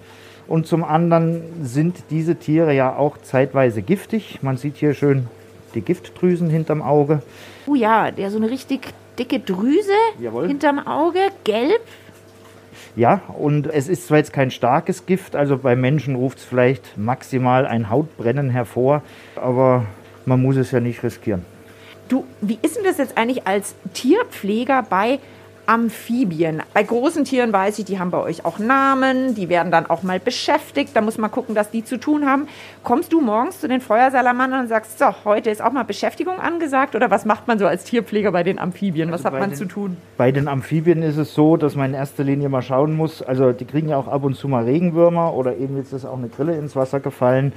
Und 0.46 0.66
zum 0.66 0.84
anderen 0.84 1.42
sind 1.62 1.96
diese 2.10 2.36
Tiere 2.36 2.74
ja 2.74 2.94
auch 2.94 3.16
zeitweise 3.16 3.80
giftig. 3.80 4.40
Man 4.42 4.58
sieht 4.58 4.76
hier 4.76 4.92
schön 4.92 5.26
die 5.74 5.80
Giftdrüsen 5.80 6.50
hinterm 6.50 6.82
Auge. 6.82 7.22
Oh 7.66 7.74
ja, 7.74 8.10
der 8.10 8.30
so 8.30 8.36
eine 8.36 8.50
richtig 8.50 8.88
dicke 9.18 9.40
Drüse 9.40 9.90
Jawohl. 10.18 10.48
hinterm 10.48 10.78
Auge, 10.86 11.20
gelb. 11.44 11.80
Ja, 12.94 13.22
und 13.38 13.68
es 13.68 13.88
ist 13.88 14.06
zwar 14.06 14.18
jetzt 14.18 14.34
kein 14.34 14.50
starkes 14.50 15.06
Gift, 15.06 15.34
also 15.34 15.56
bei 15.56 15.76
Menschen 15.76 16.14
ruft 16.14 16.38
es 16.38 16.44
vielleicht 16.44 16.98
maximal 16.98 17.64
ein 17.64 17.88
Hautbrennen 17.88 18.50
hervor, 18.50 19.02
aber 19.36 19.86
man 20.26 20.42
muss 20.42 20.56
es 20.56 20.72
ja 20.72 20.80
nicht 20.80 21.02
riskieren. 21.02 21.44
Du, 22.10 22.24
wie 22.40 22.58
ist 22.60 22.76
denn 22.76 22.82
das 22.84 22.98
jetzt 22.98 23.16
eigentlich 23.16 23.46
als 23.46 23.74
Tierpfleger 23.94 24.84
bei 24.90 25.20
Amphibien? 25.66 26.60
Bei 26.74 26.82
großen 26.82 27.22
Tieren 27.24 27.52
weiß 27.52 27.78
ich, 27.78 27.84
die 27.84 28.00
haben 28.00 28.10
bei 28.10 28.18
euch 28.18 28.44
auch 28.44 28.58
Namen, 28.58 29.36
die 29.36 29.48
werden 29.48 29.70
dann 29.70 29.86
auch 29.86 30.02
mal 30.02 30.18
beschäftigt. 30.18 30.90
Da 30.94 31.02
muss 31.02 31.18
man 31.18 31.30
gucken, 31.30 31.54
dass 31.54 31.70
die 31.70 31.84
zu 31.84 31.98
tun 31.98 32.26
haben. 32.26 32.48
Kommst 32.82 33.12
du 33.12 33.20
morgens 33.20 33.60
zu 33.60 33.68
den 33.68 33.80
Feuersalamandern 33.80 34.62
und 34.62 34.66
sagst, 34.66 34.98
so, 34.98 35.04
heute 35.24 35.50
ist 35.50 35.62
auch 35.62 35.70
mal 35.70 35.84
Beschäftigung 35.84 36.40
angesagt? 36.40 36.96
Oder 36.96 37.12
was 37.12 37.24
macht 37.24 37.46
man 37.46 37.60
so 37.60 37.68
als 37.68 37.84
Tierpfleger 37.84 38.32
bei 38.32 38.42
den 38.42 38.58
Amphibien? 38.58 39.12
Was 39.12 39.24
Also 39.24 39.36
hat 39.36 39.40
man 39.40 39.50
den- 39.50 39.56
zu 39.58 39.66
tun? 39.66 39.96
Bei 40.16 40.32
den 40.32 40.48
Amphibien 40.48 41.02
ist 41.04 41.16
es 41.16 41.32
so, 41.32 41.56
dass 41.56 41.76
man 41.76 41.90
in 41.90 41.94
erster 41.94 42.24
Linie 42.24 42.48
mal 42.48 42.62
schauen 42.62 42.96
muss, 42.96 43.22
also 43.22 43.52
die 43.52 43.66
kriegen 43.66 43.88
ja 43.90 43.96
auch 43.98 44.08
ab 44.08 44.24
und 44.24 44.34
zu 44.34 44.48
mal 44.48 44.64
Regenwürmer 44.64 45.32
oder 45.34 45.56
eben 45.56 45.76
jetzt 45.76 45.92
ist 45.92 46.04
auch 46.06 46.18
eine 46.18 46.28
Grille 46.28 46.56
ins 46.58 46.74
Wasser 46.74 46.98
gefallen, 46.98 47.52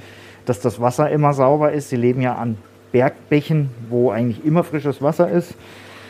dass 0.46 0.60
das 0.60 0.80
Wasser 0.80 1.10
immer 1.10 1.32
sauber 1.32 1.72
ist. 1.72 1.88
Sie 1.88 1.96
leben 1.96 2.20
ja 2.20 2.36
an 2.36 2.56
Bergbächen, 2.94 3.70
wo 3.90 4.12
eigentlich 4.12 4.44
immer 4.44 4.62
frisches 4.62 5.02
Wasser 5.02 5.28
ist. 5.28 5.56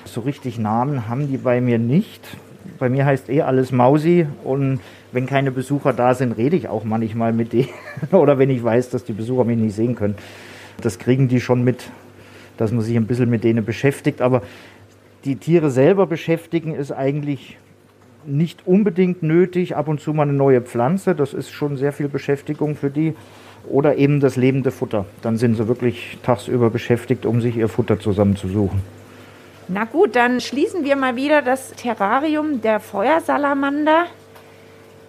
So 0.04 0.20
richtig 0.20 0.58
Namen 0.58 1.08
haben 1.08 1.28
die 1.28 1.38
bei 1.38 1.62
mir 1.62 1.78
nicht. 1.78 2.20
Bei 2.78 2.90
mir 2.90 3.06
heißt 3.06 3.30
eh 3.30 3.40
alles 3.40 3.72
Mausi 3.72 4.26
und 4.44 4.80
wenn 5.10 5.24
keine 5.24 5.50
Besucher 5.50 5.94
da 5.94 6.12
sind, 6.12 6.36
rede 6.36 6.56
ich 6.56 6.68
auch 6.68 6.84
manchmal 6.84 7.32
mit 7.32 7.54
denen 7.54 7.70
oder 8.12 8.38
wenn 8.38 8.50
ich 8.50 8.62
weiß, 8.62 8.90
dass 8.90 9.02
die 9.02 9.14
Besucher 9.14 9.44
mich 9.44 9.56
nicht 9.56 9.74
sehen 9.74 9.94
können. 9.94 10.16
Das 10.82 10.98
kriegen 10.98 11.26
die 11.26 11.40
schon 11.40 11.64
mit, 11.64 11.88
dass 12.58 12.70
man 12.70 12.82
sich 12.82 12.96
ein 12.96 13.06
bisschen 13.06 13.30
mit 13.30 13.44
denen 13.44 13.64
beschäftigt, 13.64 14.20
aber 14.20 14.42
die 15.24 15.36
Tiere 15.36 15.70
selber 15.70 16.06
beschäftigen 16.06 16.74
ist 16.74 16.92
eigentlich 16.92 17.56
nicht 18.26 18.66
unbedingt 18.66 19.22
nötig. 19.22 19.74
Ab 19.74 19.88
und 19.88 20.02
zu 20.02 20.12
mal 20.12 20.24
eine 20.24 20.34
neue 20.34 20.60
Pflanze, 20.60 21.14
das 21.14 21.32
ist 21.32 21.50
schon 21.50 21.78
sehr 21.78 21.92
viel 21.92 22.08
Beschäftigung 22.08 22.76
für 22.76 22.90
die. 22.90 23.14
Oder 23.68 23.96
eben 23.96 24.20
das 24.20 24.36
lebende 24.36 24.70
Futter. 24.70 25.06
Dann 25.22 25.36
sind 25.36 25.56
sie 25.56 25.68
wirklich 25.68 26.18
tagsüber 26.22 26.70
beschäftigt, 26.70 27.26
um 27.26 27.40
sich 27.40 27.56
ihr 27.56 27.68
Futter 27.68 27.98
zusammenzusuchen. 27.98 28.82
Na 29.68 29.84
gut, 29.84 30.14
dann 30.14 30.40
schließen 30.40 30.84
wir 30.84 30.94
mal 30.96 31.16
wieder 31.16 31.40
das 31.40 31.70
Terrarium 31.72 32.60
der 32.60 32.80
Feuersalamander 32.80 34.06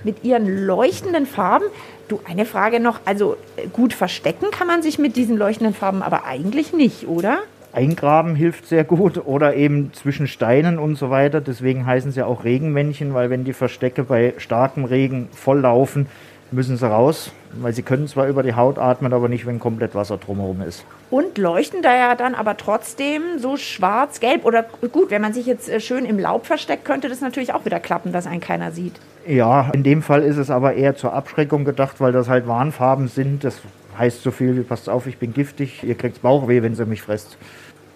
mit 0.06 0.24
ihren 0.24 0.66
leuchtenden 0.66 1.26
Farben. 1.26 1.66
Du, 2.08 2.22
eine 2.24 2.46
Frage 2.46 2.80
noch. 2.80 3.00
Also 3.04 3.36
äh, 3.58 3.68
gut 3.68 3.94
verstecken 3.94 4.52
kann 4.52 4.68
man 4.68 4.82
sich 4.82 4.98
mit 5.00 5.16
diesen 5.18 5.38
leuchtenden 5.38 5.74
Farben 5.74 6.02
aber 6.02 6.26
eigentlich 6.26 6.72
nicht, 6.72 7.08
oder? 7.08 7.40
Eingraben 7.74 8.36
hilft 8.36 8.68
sehr 8.68 8.86
gut 8.86 9.26
oder 9.26 9.56
eben 9.56 9.92
zwischen 9.94 10.28
Steinen 10.28 10.80
und 10.80 10.96
so 10.96 11.10
weiter. 11.10 11.42
Deswegen 11.42 11.86
heißen 11.86 12.12
sie 12.12 12.24
auch 12.24 12.46
Regenmännchen, 12.46 13.14
weil 13.14 13.30
wenn 13.30 13.44
die 13.44 13.52
Verstecke 13.52 14.04
bei 14.04 14.34
starkem 14.38 14.86
Regen 14.86 15.28
volllaufen, 15.34 16.06
müssen 16.52 16.78
sie 16.78 16.88
raus, 16.88 17.32
weil 17.54 17.74
sie 17.74 17.84
können 17.84 18.08
zwar 18.08 18.28
über 18.28 18.44
die 18.44 18.54
Haut 18.54 18.78
atmen, 18.78 19.14
aber 19.14 19.30
nicht, 19.30 19.46
wenn 19.46 19.60
komplett 19.60 19.96
Wasser 19.96 20.18
drumherum 20.18 20.62
ist. 20.62 20.86
Und 21.10 21.38
leuchten 21.38 21.82
da 21.82 21.96
ja 21.96 22.16
dann 22.16 22.36
aber 22.36 22.58
trotzdem 22.58 23.40
so 23.40 23.58
schwarz-gelb. 23.58 24.46
Oder 24.46 24.64
gut, 24.92 25.12
wenn 25.12 25.22
man 25.22 25.34
sich 25.34 25.46
jetzt 25.46 25.70
äh, 25.70 25.80
schön 25.80 26.06
im 26.06 26.20
Laub 26.20 26.46
versteckt, 26.46 26.86
könnte 26.86 27.10
das 27.10 27.22
natürlich 27.22 27.54
auch 27.54 27.66
wieder 27.66 27.80
klappen, 27.80 28.12
dass 28.12 28.28
einen 28.28 28.42
keiner 28.42 28.72
sieht. 28.72 28.94
Ja, 29.28 29.72
in 29.74 29.84
dem 29.84 30.02
Fall 30.02 30.24
ist 30.24 30.38
es 30.38 30.50
aber 30.50 30.74
eher 30.74 30.96
zur 30.96 31.14
Abschreckung 31.14 31.66
gedacht, 31.66 32.00
weil 32.00 32.12
das 32.12 32.30
halt 32.30 32.48
Warnfarben 32.48 33.08
sind. 33.08 33.44
Das 33.44 33.62
heißt 33.98 34.22
so 34.22 34.32
viel 34.32 34.56
wie, 34.56 34.62
passt 34.62 34.90
auf, 34.90 35.08
ich 35.08 35.18
bin 35.18 35.34
giftig, 35.34 35.84
ihr 35.84 35.96
kriegt 35.96 36.22
Bauchweh, 36.22 36.62
wenn 36.62 36.76
sie 36.76 36.86
mich 36.86 37.02
fresst. 37.02 37.38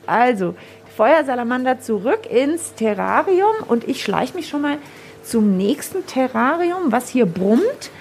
Also, 0.08 0.56
Feuersalamander 0.98 1.80
zurück 1.80 2.30
ins 2.30 2.74
Terrarium 2.74 3.54
und 3.68 3.88
ich 3.88 4.04
schleiche 4.04 4.36
mich 4.36 4.50
schon 4.50 4.62
mal 4.62 4.78
zum 5.24 5.56
nächsten 5.56 6.06
Terrarium, 6.08 6.92
was 6.92 7.10
hier 7.10 7.26
brummt. 7.26 7.92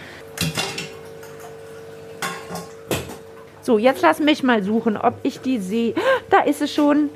So, 3.68 3.76
jetzt 3.76 4.00
lass 4.00 4.18
mich 4.18 4.42
mal 4.42 4.62
suchen, 4.62 4.96
ob 4.96 5.16
ich 5.25 5.40
die 5.40 5.58
sehe. 5.58 5.92
Da 6.30 6.40
ist 6.40 6.62
es 6.62 6.72
schon. 6.72 7.10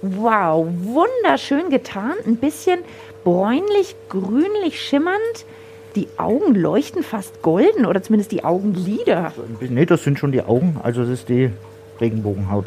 Wow, 0.00 0.66
wunderschön 0.80 1.68
getan. 1.68 2.12
Ein 2.26 2.36
bisschen 2.36 2.78
bräunlich, 3.22 3.94
grünlich 4.08 4.80
schimmernd. 4.80 5.44
Die 5.94 6.08
Augen 6.16 6.54
leuchten 6.54 7.02
fast 7.02 7.42
golden 7.42 7.84
oder 7.84 8.02
zumindest 8.02 8.32
die 8.32 8.44
Augenlider. 8.44 9.34
Ne, 9.60 9.84
das 9.84 10.04
sind 10.04 10.18
schon 10.18 10.32
die 10.32 10.40
Augen, 10.40 10.78
also 10.82 11.02
das 11.02 11.10
ist 11.10 11.28
die 11.28 11.50
Regenbogenhaut. 12.00 12.64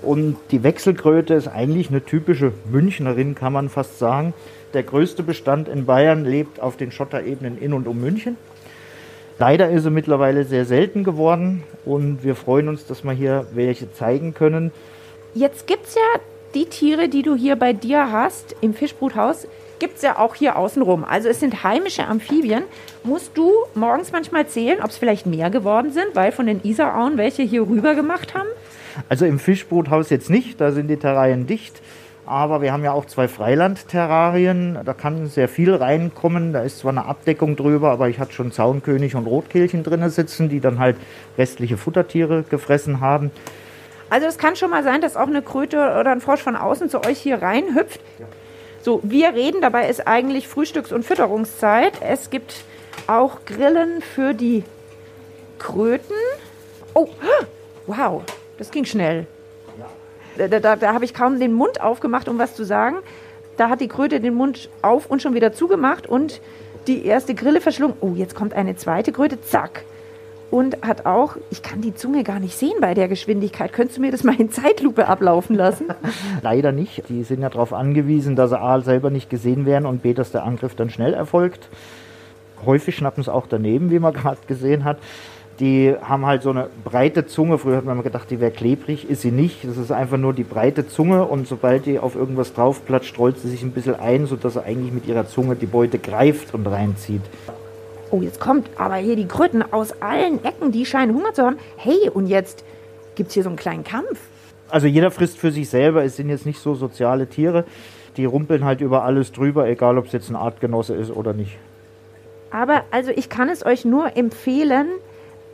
Und 0.00 0.38
die 0.50 0.62
Wechselkröte 0.62 1.34
ist 1.34 1.48
eigentlich 1.48 1.90
eine 1.90 2.02
typische 2.02 2.52
Münchnerin, 2.72 3.34
kann 3.34 3.52
man 3.52 3.68
fast 3.68 3.98
sagen. 3.98 4.32
Der 4.72 4.82
größte 4.82 5.22
Bestand 5.22 5.68
in 5.68 5.84
Bayern 5.84 6.24
lebt 6.24 6.58
auf 6.58 6.78
den 6.78 6.90
Schotterebenen 6.90 7.60
in 7.60 7.74
und 7.74 7.86
um 7.86 8.00
München. 8.00 8.38
Leider 9.38 9.68
ist 9.70 9.82
sie 9.82 9.90
mittlerweile 9.90 10.44
sehr 10.44 10.64
selten 10.64 11.04
geworden 11.04 11.62
und 11.84 12.24
wir 12.24 12.34
freuen 12.34 12.68
uns, 12.68 12.86
dass 12.86 13.04
wir 13.04 13.12
hier 13.12 13.46
welche 13.52 13.92
zeigen 13.92 14.32
können. 14.32 14.72
Jetzt 15.34 15.66
gibt 15.66 15.86
es 15.86 15.94
ja 15.94 16.20
die 16.54 16.64
Tiere, 16.64 17.10
die 17.10 17.22
du 17.22 17.34
hier 17.34 17.56
bei 17.56 17.74
dir 17.74 18.10
hast, 18.10 18.56
im 18.62 18.72
Fischbruthaus, 18.72 19.46
gibt 19.78 19.96
es 19.96 20.02
ja 20.02 20.18
auch 20.18 20.34
hier 20.34 20.56
außenrum. 20.56 21.04
Also 21.04 21.28
es 21.28 21.40
sind 21.40 21.62
heimische 21.62 22.06
Amphibien. 22.06 22.62
Musst 23.04 23.36
du 23.36 23.52
morgens 23.74 24.10
manchmal 24.10 24.46
zählen, 24.46 24.78
ob 24.82 24.88
es 24.88 24.96
vielleicht 24.96 25.26
mehr 25.26 25.50
geworden 25.50 25.92
sind, 25.92 26.14
weil 26.14 26.32
von 26.32 26.46
den 26.46 26.62
Isarauen 26.64 27.18
welche 27.18 27.42
hier 27.42 27.68
rüber 27.68 27.94
gemacht 27.94 28.34
haben? 28.34 28.48
Also 29.10 29.26
im 29.26 29.38
Fischbruthaus 29.38 30.08
jetzt 30.08 30.30
nicht, 30.30 30.58
da 30.62 30.72
sind 30.72 30.88
die 30.88 30.96
Terrarien 30.96 31.46
dicht. 31.46 31.82
Aber 32.26 32.60
wir 32.60 32.72
haben 32.72 32.82
ja 32.82 32.90
auch 32.90 33.04
zwei 33.04 33.28
Freilandterrarien, 33.28 34.80
da 34.84 34.94
kann 34.94 35.28
sehr 35.28 35.48
viel 35.48 35.72
reinkommen. 35.72 36.52
Da 36.52 36.62
ist 36.62 36.80
zwar 36.80 36.90
eine 36.90 37.04
Abdeckung 37.04 37.54
drüber, 37.54 37.92
aber 37.92 38.08
ich 38.08 38.18
hatte 38.18 38.32
schon 38.32 38.50
Zaunkönig 38.50 39.14
und 39.14 39.26
Rotkehlchen 39.26 39.84
drinnen 39.84 40.10
sitzen, 40.10 40.48
die 40.48 40.58
dann 40.58 40.80
halt 40.80 40.96
restliche 41.38 41.76
Futtertiere 41.76 42.42
gefressen 42.42 43.00
haben. 43.00 43.30
Also 44.10 44.26
es 44.26 44.38
kann 44.38 44.56
schon 44.56 44.70
mal 44.70 44.82
sein, 44.82 45.00
dass 45.00 45.16
auch 45.16 45.28
eine 45.28 45.40
Kröte 45.40 45.76
oder 45.76 46.10
ein 46.10 46.20
Frosch 46.20 46.42
von 46.42 46.56
außen 46.56 46.90
zu 46.90 47.04
euch 47.04 47.18
hier 47.18 47.42
reinhüpft. 47.42 48.00
So, 48.82 49.00
wir 49.04 49.34
reden, 49.34 49.60
dabei 49.60 49.88
ist 49.88 50.06
eigentlich 50.06 50.48
Frühstücks- 50.48 50.92
und 50.92 51.04
Fütterungszeit. 51.04 51.94
Es 52.00 52.30
gibt 52.30 52.64
auch 53.06 53.44
Grillen 53.44 54.00
für 54.00 54.34
die 54.34 54.64
Kröten. 55.60 56.14
Oh, 56.92 57.08
wow, 57.86 58.22
das 58.58 58.72
ging 58.72 58.84
schnell. 58.84 59.26
Da, 60.36 60.48
da, 60.48 60.76
da, 60.76 60.94
habe 60.94 61.04
ich 61.04 61.14
kaum 61.14 61.38
den 61.38 61.52
Mund 61.52 61.80
aufgemacht, 61.80 62.28
um 62.28 62.38
was 62.38 62.54
zu 62.54 62.64
sagen. 62.64 62.96
Da 63.56 63.70
hat 63.70 63.80
die 63.80 63.88
Kröte 63.88 64.20
den 64.20 64.34
Mund 64.34 64.68
auf 64.82 65.06
und 65.06 65.22
schon 65.22 65.34
wieder 65.34 65.52
zugemacht 65.52 66.06
und 66.06 66.40
die 66.86 67.04
erste 67.04 67.34
Grille 67.34 67.60
verschlungen. 67.60 67.96
Oh, 68.00 68.12
jetzt 68.14 68.34
kommt 68.34 68.54
eine 68.54 68.76
zweite 68.76 69.12
Kröte, 69.12 69.40
zack. 69.40 69.84
Und 70.50 70.82
hat 70.82 71.06
auch, 71.06 71.36
ich 71.50 71.62
kann 71.62 71.80
die 71.80 71.94
Zunge 71.94 72.22
gar 72.22 72.38
nicht 72.38 72.56
sehen 72.56 72.76
bei 72.80 72.94
der 72.94 73.08
Geschwindigkeit. 73.08 73.72
Könntest 73.72 73.98
du 73.98 74.02
mir 74.02 74.12
das 74.12 74.22
mal 74.22 74.38
in 74.40 74.50
Zeitlupe 74.50 75.08
ablaufen 75.08 75.56
lassen? 75.56 75.86
Leider 76.42 76.70
nicht. 76.70 77.08
Die 77.08 77.24
sind 77.24 77.42
ja 77.42 77.48
darauf 77.48 77.72
angewiesen, 77.72 78.36
dass 78.36 78.50
sie 78.50 78.60
A 78.60 78.80
selber 78.80 79.10
nicht 79.10 79.28
gesehen 79.28 79.66
werden 79.66 79.86
und 79.86 80.02
B, 80.02 80.14
dass 80.14 80.30
der 80.30 80.44
Angriff 80.44 80.76
dann 80.76 80.88
schnell 80.88 81.14
erfolgt. 81.14 81.68
Häufig 82.64 82.94
schnappen 82.94 83.24
sie 83.24 83.32
auch 83.32 83.46
daneben, 83.48 83.90
wie 83.90 83.98
man 83.98 84.12
gerade 84.14 84.38
gesehen 84.46 84.84
hat. 84.84 84.98
Die 85.58 85.94
haben 86.02 86.26
halt 86.26 86.42
so 86.42 86.50
eine 86.50 86.68
breite 86.84 87.26
Zunge. 87.26 87.56
Früher 87.56 87.78
hat 87.78 87.84
man 87.84 87.94
immer 87.94 88.02
gedacht, 88.02 88.30
die 88.30 88.40
wäre 88.40 88.50
klebrig. 88.50 89.08
Ist 89.08 89.22
sie 89.22 89.30
nicht. 89.30 89.64
Das 89.64 89.78
ist 89.78 89.90
einfach 89.90 90.18
nur 90.18 90.34
die 90.34 90.44
breite 90.44 90.86
Zunge. 90.86 91.24
Und 91.24 91.48
sobald 91.48 91.86
die 91.86 91.98
auf 91.98 92.14
irgendwas 92.14 92.52
draufplatscht, 92.52 93.18
rollt 93.18 93.38
sie 93.38 93.48
sich 93.48 93.62
ein 93.62 93.72
bisschen 93.72 93.94
ein, 93.94 94.26
sodass 94.26 94.54
sie 94.54 94.62
eigentlich 94.62 94.92
mit 94.92 95.06
ihrer 95.06 95.26
Zunge 95.26 95.56
die 95.56 95.66
Beute 95.66 95.98
greift 95.98 96.52
und 96.52 96.66
reinzieht. 96.66 97.22
Oh, 98.10 98.20
jetzt 98.20 98.38
kommt 98.38 98.68
aber 98.76 98.96
hier 98.96 99.16
die 99.16 99.26
Kröten 99.26 99.62
aus 99.72 100.00
allen 100.00 100.44
Ecken, 100.44 100.72
die 100.72 100.84
scheinen 100.84 101.14
Hunger 101.14 101.32
zu 101.32 101.42
haben. 101.42 101.56
Hey, 101.76 102.10
und 102.12 102.26
jetzt 102.26 102.62
gibt 103.14 103.28
es 103.28 103.34
hier 103.34 103.42
so 103.42 103.48
einen 103.48 103.56
kleinen 103.56 103.82
Kampf. 103.82 104.20
Also 104.68 104.86
jeder 104.86 105.10
frisst 105.10 105.38
für 105.38 105.50
sich 105.50 105.68
selber. 105.68 106.04
Es 106.04 106.16
sind 106.16 106.28
jetzt 106.28 106.46
nicht 106.46 106.60
so 106.60 106.74
soziale 106.74 107.28
Tiere. 107.28 107.64
Die 108.16 108.24
rumpeln 108.24 108.64
halt 108.64 108.80
über 108.80 109.04
alles 109.04 109.32
drüber, 109.32 109.68
egal 109.68 109.98
ob 109.98 110.06
es 110.06 110.12
jetzt 110.12 110.30
ein 110.30 110.36
Artgenosse 110.36 110.94
ist 110.94 111.10
oder 111.10 111.32
nicht. 111.32 111.56
Aber 112.50 112.84
also 112.90 113.10
ich 113.10 113.28
kann 113.28 113.48
es 113.48 113.66
euch 113.66 113.84
nur 113.84 114.16
empfehlen, 114.16 114.86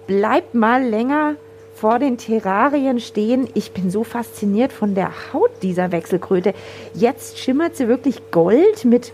bleibt 0.06 0.54
mal 0.54 0.82
länger 0.82 1.36
vor 1.74 1.98
den 1.98 2.16
Terrarien 2.16 3.00
stehen. 3.00 3.48
Ich 3.54 3.72
bin 3.72 3.90
so 3.90 4.04
fasziniert 4.04 4.72
von 4.72 4.94
der 4.94 5.10
Haut 5.32 5.50
dieser 5.62 5.90
Wechselkröte. 5.90 6.54
Jetzt 6.94 7.38
schimmert 7.38 7.76
sie 7.76 7.88
wirklich 7.88 8.30
gold 8.30 8.84
mit 8.84 9.12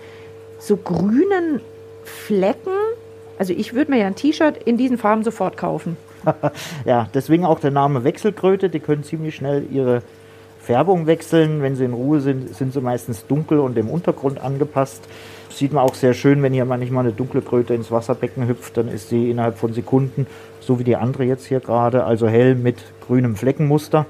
so 0.59 0.77
grünen 0.77 1.61
Flecken. 2.05 2.73
Also 3.39 3.53
ich 3.53 3.75
würde 3.75 3.91
mir 3.93 3.99
ja 3.99 4.07
ein 4.07 4.17
T-Shirt 4.17 4.57
in 4.65 4.77
diesen 4.77 4.99
Farben 4.99 5.25
sofort 5.25 5.57
kaufen. 5.57 5.97
Ja, 6.85 7.09
deswegen 7.15 7.45
auch 7.45 7.61
der 7.61 7.71
Name 7.71 8.05
Wechselkröte. 8.05 8.69
Die 8.69 8.81
können 8.81 9.05
ziemlich 9.05 9.37
schnell 9.37 9.65
ihre 9.71 10.03
Färbung 10.61 11.07
wechseln. 11.07 11.63
Wenn 11.63 11.77
sie 11.77 11.85
in 11.85 11.95
Ruhe 11.95 12.21
sind, 12.21 12.55
sind 12.55 12.73
sie 12.75 12.81
meistens 12.81 13.27
dunkel 13.27 13.61
und 13.61 13.77
dem 13.77 13.89
Untergrund 13.89 14.41
angepasst. 14.41 15.03
Sieht 15.59 15.73
man 15.73 15.83
auch 15.83 15.95
sehr 15.97 16.15
schön, 16.15 16.41
wenn 16.45 16.53
hier 16.53 16.65
manchmal 16.65 17.05
eine 17.05 17.13
dunkle 17.13 17.43
Kröte 17.43 17.75
ins 17.75 17.91
Wasserbecken 17.91 18.47
hüpft, 18.47 18.77
dann 18.77 18.87
ist 18.87 19.09
sie 19.09 19.29
innerhalb 19.29 19.59
von 19.59 19.73
Sekunden, 19.73 20.29
so 20.61 20.79
wie 20.79 20.85
die 20.85 20.95
andere 20.95 21.25
jetzt 21.25 21.47
hier 21.47 21.59
gerade, 21.59 22.05
also 22.05 22.29
hell 22.29 22.55
mit 22.55 22.77
grünem 23.05 23.35
Fleckenmuster. 23.35 24.07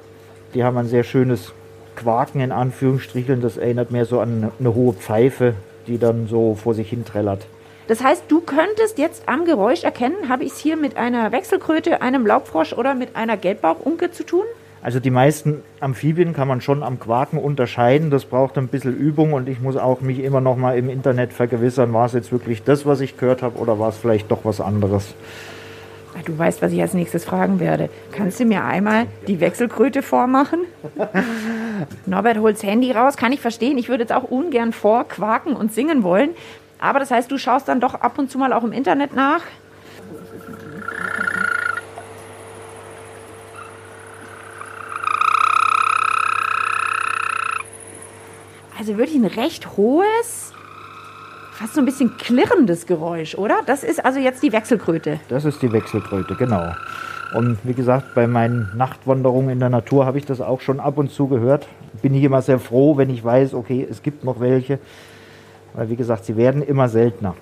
Die 0.53 0.63
haben 0.63 0.77
ein 0.77 0.89
sehr 0.89 1.05
schönes 1.05 1.55
Quaken 1.97 2.43
in 2.43 2.53
Anführungsstrichen. 2.53 3.41
Das 3.41 3.57
erinnert 3.57 3.91
mehr 3.91 4.05
so 4.05 4.21
an 4.21 4.53
eine 4.61 4.75
hohe 4.75 4.93
Pfeife, 4.93 5.55
die 5.87 5.97
dann 5.97 6.27
so 6.27 6.55
vor 6.55 6.75
sich 6.75 6.91
hin 6.91 7.07
trällert. 7.07 7.47
Das 7.87 8.05
heißt, 8.05 8.25
du 8.29 8.43
könntest 8.43 8.99
jetzt 8.99 9.23
am 9.25 9.47
Geräusch 9.47 9.85
erkennen, 9.85 10.29
habe 10.29 10.45
ich 10.45 10.53
es 10.53 10.59
hier 10.59 10.77
mit 10.77 10.99
einer 10.99 11.33
Wechselkröte, 11.33 12.03
einem 12.03 12.27
Laubfrosch 12.27 12.75
oder 12.75 12.95
mit 12.95 13.17
einer 13.17 13.39
Gelbbauchunke 13.39 14.11
zu 14.11 14.23
tun? 14.23 14.45
Also 14.83 15.01
die 15.01 15.11
meisten 15.11 15.63
Amphibien 15.81 16.33
kann 16.33 16.47
man 16.47 16.61
schon 16.61 16.83
am 16.83 17.01
Quaken 17.01 17.39
unterscheiden. 17.39 18.11
Das 18.11 18.25
braucht 18.25 18.57
ein 18.59 18.69
bisschen 18.69 18.97
Übung 18.97 19.33
und 19.33 19.49
ich 19.49 19.61
muss 19.61 19.77
auch 19.77 20.01
mich 20.01 20.21
immer 20.21 20.41
noch 20.41 20.57
mal 20.57 20.77
im 20.79 20.89
Internet 20.89 21.33
vergewissern, 21.33 21.93
war 21.93 22.07
es 22.07 22.13
jetzt 22.13 22.31
wirklich 22.31 22.63
das, 22.63 22.87
was 22.87 23.01
ich 23.01 23.17
gehört 23.17 23.43
habe 23.43 23.59
oder 23.59 23.79
war 23.79 23.89
es 23.89 23.97
vielleicht 23.97 24.31
doch 24.31 24.45
was 24.45 24.61
anderes. 24.61 25.15
Du 26.25 26.37
weißt, 26.37 26.63
was 26.63 26.73
ich 26.73 26.81
als 26.81 26.95
nächstes 26.95 27.25
fragen 27.25 27.61
werde. 27.61 27.91
Kannst 28.13 28.41
du 28.41 28.45
mir 28.45 28.65
einmal 28.65 29.07
die 29.27 29.41
Wechselkröte 29.41 30.03
vormachen? 30.03 30.61
Norbert 32.07 32.39
holt's 32.39 32.63
Handy 32.63 32.91
raus, 32.91 33.17
kann 33.17 33.33
ich 33.33 33.41
verstehen. 33.41 33.79
Ich 33.79 33.89
würde 33.89 34.03
jetzt 34.03 34.13
auch 34.13 34.25
ungern 34.25 34.73
vorquaken 34.73 35.55
und 35.55 35.73
singen 35.73 36.03
wollen. 36.03 36.31
Aber 36.81 36.99
das 36.99 37.11
heißt, 37.11 37.31
du 37.31 37.39
schaust 37.39 37.69
dann 37.69 37.81
doch 37.81 37.95
ab 37.95 38.19
und 38.19 38.31
zu 38.31 38.39
mal 38.39 38.53
auch 38.53 38.65
im 38.65 38.73
Internet 38.73 39.15
nach. 39.15 39.43
Also 48.79 48.97
wirklich 48.97 49.17
ein 49.17 49.25
recht 49.25 49.77
hohes, 49.77 50.53
fast 51.51 51.75
so 51.75 51.81
ein 51.81 51.85
bisschen 51.85 52.17
klirrendes 52.17 52.87
Geräusch, 52.87 53.35
oder? 53.35 53.57
Das 53.67 53.83
ist 53.83 54.05
also 54.05 54.21
jetzt 54.21 54.41
die 54.45 54.53
Wechselkröte. 54.53 55.19
Das 55.29 55.45
ist 55.45 55.61
die 55.61 55.73
Wechselkröte, 55.73 56.37
genau. 56.37 56.73
Und 57.35 57.59
wie 57.65 57.75
gesagt, 57.75 58.15
bei 58.15 58.29
meinen 58.29 58.71
Nachtwanderungen 58.77 59.51
in 59.51 59.59
der 59.59 59.69
Natur 59.69 60.07
habe 60.07 60.17
ich 60.19 60.27
das 60.27 60.41
auch 60.41 60.61
schon 60.61 60.79
ab 60.79 60.97
und 60.97 61.11
zu 61.11 61.27
gehört. 61.27 61.67
Bin 62.03 62.15
ich 62.15 62.23
immer 62.23 62.41
sehr 62.41 62.61
froh, 62.61 62.97
wenn 62.97 63.11
ich 63.11 63.25
weiß, 63.25 63.55
okay, 63.55 63.85
es 63.91 64.01
gibt 64.01 64.23
noch 64.23 64.39
welche. 64.39 64.79
Weil 65.75 65.91
wie 65.91 65.97
gesagt, 65.97 66.25
sie 66.25 66.37
werden 66.37 66.63
immer 66.63 66.89
seltener. 66.89 67.35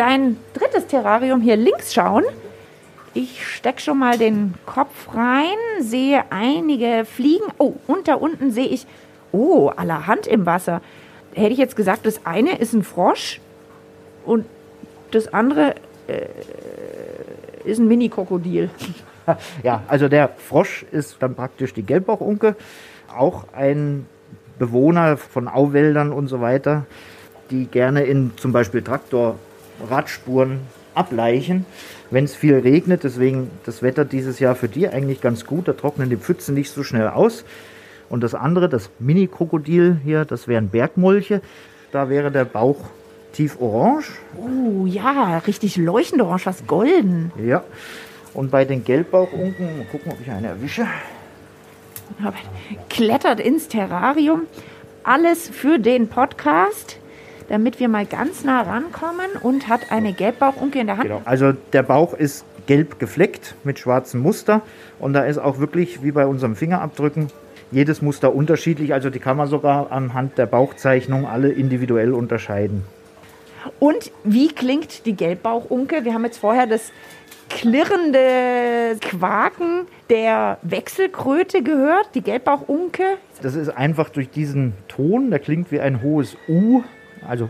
Dein 0.00 0.38
drittes 0.54 0.86
Terrarium 0.86 1.42
hier 1.42 1.56
links 1.56 1.92
schauen. 1.92 2.24
Ich 3.12 3.46
stecke 3.46 3.82
schon 3.82 3.98
mal 3.98 4.16
den 4.16 4.54
Kopf 4.64 5.14
rein, 5.14 5.58
sehe 5.80 6.24
einige 6.30 7.04
Fliegen. 7.04 7.44
Oh, 7.58 7.74
da 8.04 8.14
unten 8.14 8.50
sehe 8.50 8.66
ich, 8.66 8.86
oh, 9.30 9.68
allerhand 9.68 10.26
im 10.26 10.46
Wasser. 10.46 10.80
Hätte 11.34 11.52
ich 11.52 11.58
jetzt 11.58 11.76
gesagt, 11.76 12.06
das 12.06 12.24
eine 12.24 12.56
ist 12.56 12.72
ein 12.72 12.82
Frosch 12.82 13.42
und 14.24 14.46
das 15.10 15.34
andere 15.34 15.74
äh, 16.06 16.28
ist 17.64 17.78
ein 17.78 17.86
Mini-Krokodil. 17.86 18.70
Ja, 19.62 19.84
also 19.86 20.08
der 20.08 20.28
Frosch 20.28 20.84
ist 20.90 21.18
dann 21.20 21.36
praktisch 21.36 21.72
die 21.72 21.84
Gelbbauchunke, 21.84 22.56
auch 23.16 23.44
ein 23.52 24.06
Bewohner 24.58 25.18
von 25.18 25.46
Auwäldern 25.46 26.10
und 26.10 26.26
so 26.26 26.40
weiter, 26.40 26.86
die 27.50 27.66
gerne 27.66 28.02
in 28.02 28.32
zum 28.38 28.50
Beispiel 28.50 28.82
Traktorradspuren 29.80 30.60
ableichen, 30.94 31.64
wenn 32.10 32.24
es 32.24 32.34
viel 32.34 32.56
regnet. 32.56 33.04
Deswegen 33.04 33.50
das 33.64 33.82
Wetter 33.82 34.04
dieses 34.04 34.38
Jahr 34.38 34.54
für 34.54 34.68
die 34.68 34.88
eigentlich 34.88 35.20
ganz 35.20 35.46
gut. 35.46 35.68
Da 35.68 35.72
trocknen 35.72 36.10
die 36.10 36.16
Pfützen 36.16 36.54
nicht 36.54 36.70
so 36.70 36.82
schnell 36.82 37.08
aus. 37.08 37.44
Und 38.08 38.22
das 38.22 38.34
andere, 38.34 38.68
das 38.68 38.90
Mini-Krokodil 38.98 40.00
hier, 40.02 40.24
das 40.24 40.48
wären 40.48 40.68
Bergmolche. 40.68 41.42
Da 41.92 42.08
wäre 42.08 42.30
der 42.30 42.44
Bauch 42.44 42.78
tief 43.32 43.60
orange. 43.60 44.10
Oh 44.36 44.86
ja, 44.86 45.38
richtig 45.38 45.76
leuchtend 45.76 46.22
orange, 46.22 46.46
was 46.46 46.66
golden. 46.66 47.32
Ja. 47.42 47.62
Und 48.34 48.50
bei 48.50 48.64
den 48.64 48.84
Gelbbauchunken, 48.84 49.78
mal 49.78 49.86
gucken, 49.86 50.12
ob 50.12 50.20
ich 50.20 50.30
eine 50.30 50.48
erwische. 50.48 50.86
Klettert 52.88 53.40
ins 53.40 53.68
Terrarium. 53.68 54.42
Alles 55.02 55.48
für 55.48 55.78
den 55.78 56.08
Podcast, 56.08 56.99
damit 57.50 57.80
wir 57.80 57.88
mal 57.88 58.06
ganz 58.06 58.44
nah 58.44 58.62
rankommen 58.62 59.26
und 59.42 59.68
hat 59.68 59.90
eine 59.90 60.12
Gelbbauchunke 60.12 60.78
in 60.78 60.86
der 60.86 60.96
Hand. 60.96 61.08
Genau. 61.08 61.20
Also 61.24 61.52
der 61.72 61.82
Bauch 61.82 62.14
ist 62.14 62.44
gelb 62.66 63.00
gefleckt 63.00 63.56
mit 63.64 63.80
schwarzem 63.80 64.20
Muster 64.20 64.62
und 65.00 65.12
da 65.12 65.24
ist 65.24 65.38
auch 65.38 65.58
wirklich 65.58 66.02
wie 66.02 66.12
bei 66.12 66.26
unserem 66.26 66.54
Fingerabdrücken 66.54 67.26
jedes 67.72 68.02
Muster 68.02 68.32
unterschiedlich. 68.34 68.94
Also 68.94 69.10
die 69.10 69.18
kann 69.18 69.36
man 69.36 69.48
sogar 69.48 69.90
anhand 69.90 70.38
der 70.38 70.46
Bauchzeichnung 70.46 71.26
alle 71.26 71.50
individuell 71.50 72.14
unterscheiden. 72.14 72.84
Und 73.80 74.12
wie 74.22 74.48
klingt 74.48 75.04
die 75.04 75.14
Gelbbauchunke? 75.14 76.04
Wir 76.04 76.14
haben 76.14 76.24
jetzt 76.24 76.38
vorher 76.38 76.68
das 76.68 76.92
klirrende 77.48 78.96
Quaken 79.00 79.86
der 80.08 80.58
Wechselkröte 80.62 81.64
gehört, 81.64 82.10
die 82.14 82.22
Gelbbauchunke. 82.22 83.02
Das 83.42 83.56
ist 83.56 83.70
einfach 83.70 84.08
durch 84.08 84.30
diesen 84.30 84.74
Ton, 84.86 85.30
der 85.30 85.40
klingt 85.40 85.72
wie 85.72 85.80
ein 85.80 86.00
hohes 86.00 86.36
U, 86.48 86.82
also. 87.26 87.48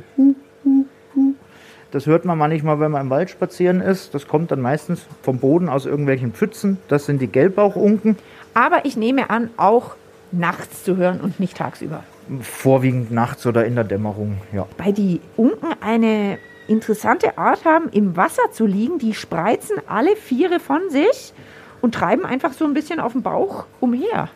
Das 1.91 2.07
hört 2.07 2.25
man 2.25 2.39
manchmal, 2.39 2.79
wenn 2.79 2.93
man 2.93 3.03
im 3.03 3.11
Wald 3.11 3.31
spazieren 3.31 3.81
ist. 3.81 4.15
Das 4.15 4.29
kommt 4.29 4.53
dann 4.53 4.61
meistens 4.61 5.07
vom 5.23 5.39
Boden 5.39 5.69
aus 5.69 5.87
irgendwelchen 5.87 6.33
Pfützen. 6.33 6.79
Das 6.89 7.07
sind 7.07 7.21
die 7.21 7.27
Gelbbauchunken. 7.27 8.17
Aber 8.55 8.85
ich 8.85 8.97
nehme 8.97 9.31
an, 9.31 9.51
auch 9.57 9.97
nachts 10.31 10.85
zu 10.85 10.97
hören 10.97 11.21
und 11.21 11.41
nicht 11.41 11.57
tagsüber. 11.57 12.05
Vorwiegend 12.43 13.11
nachts 13.11 13.45
oder 13.47 13.65
in 13.65 13.75
der 13.75 13.85
Dämmerung, 13.85 14.39
ja. 14.53 14.67
Weil 14.79 14.93
die 14.93 15.21
Unken 15.37 15.75
eine 15.81 16.39
interessante 16.69 17.37
Art 17.37 17.65
haben, 17.65 17.89
im 17.91 18.17
Wasser 18.17 18.53
zu 18.53 18.67
liegen. 18.67 18.99
Die 18.99 19.15
spreizen 19.15 19.77
alle 19.89 20.15
Viere 20.15 20.61
von 20.61 20.91
sich 20.91 21.33
und 21.81 21.95
treiben 21.95 22.25
einfach 22.25 22.53
so 22.53 22.65
ein 22.65 22.75
bisschen 22.75 23.01
auf 23.01 23.13
dem 23.13 23.23
Bauch 23.23 23.65
umher. 23.81 24.29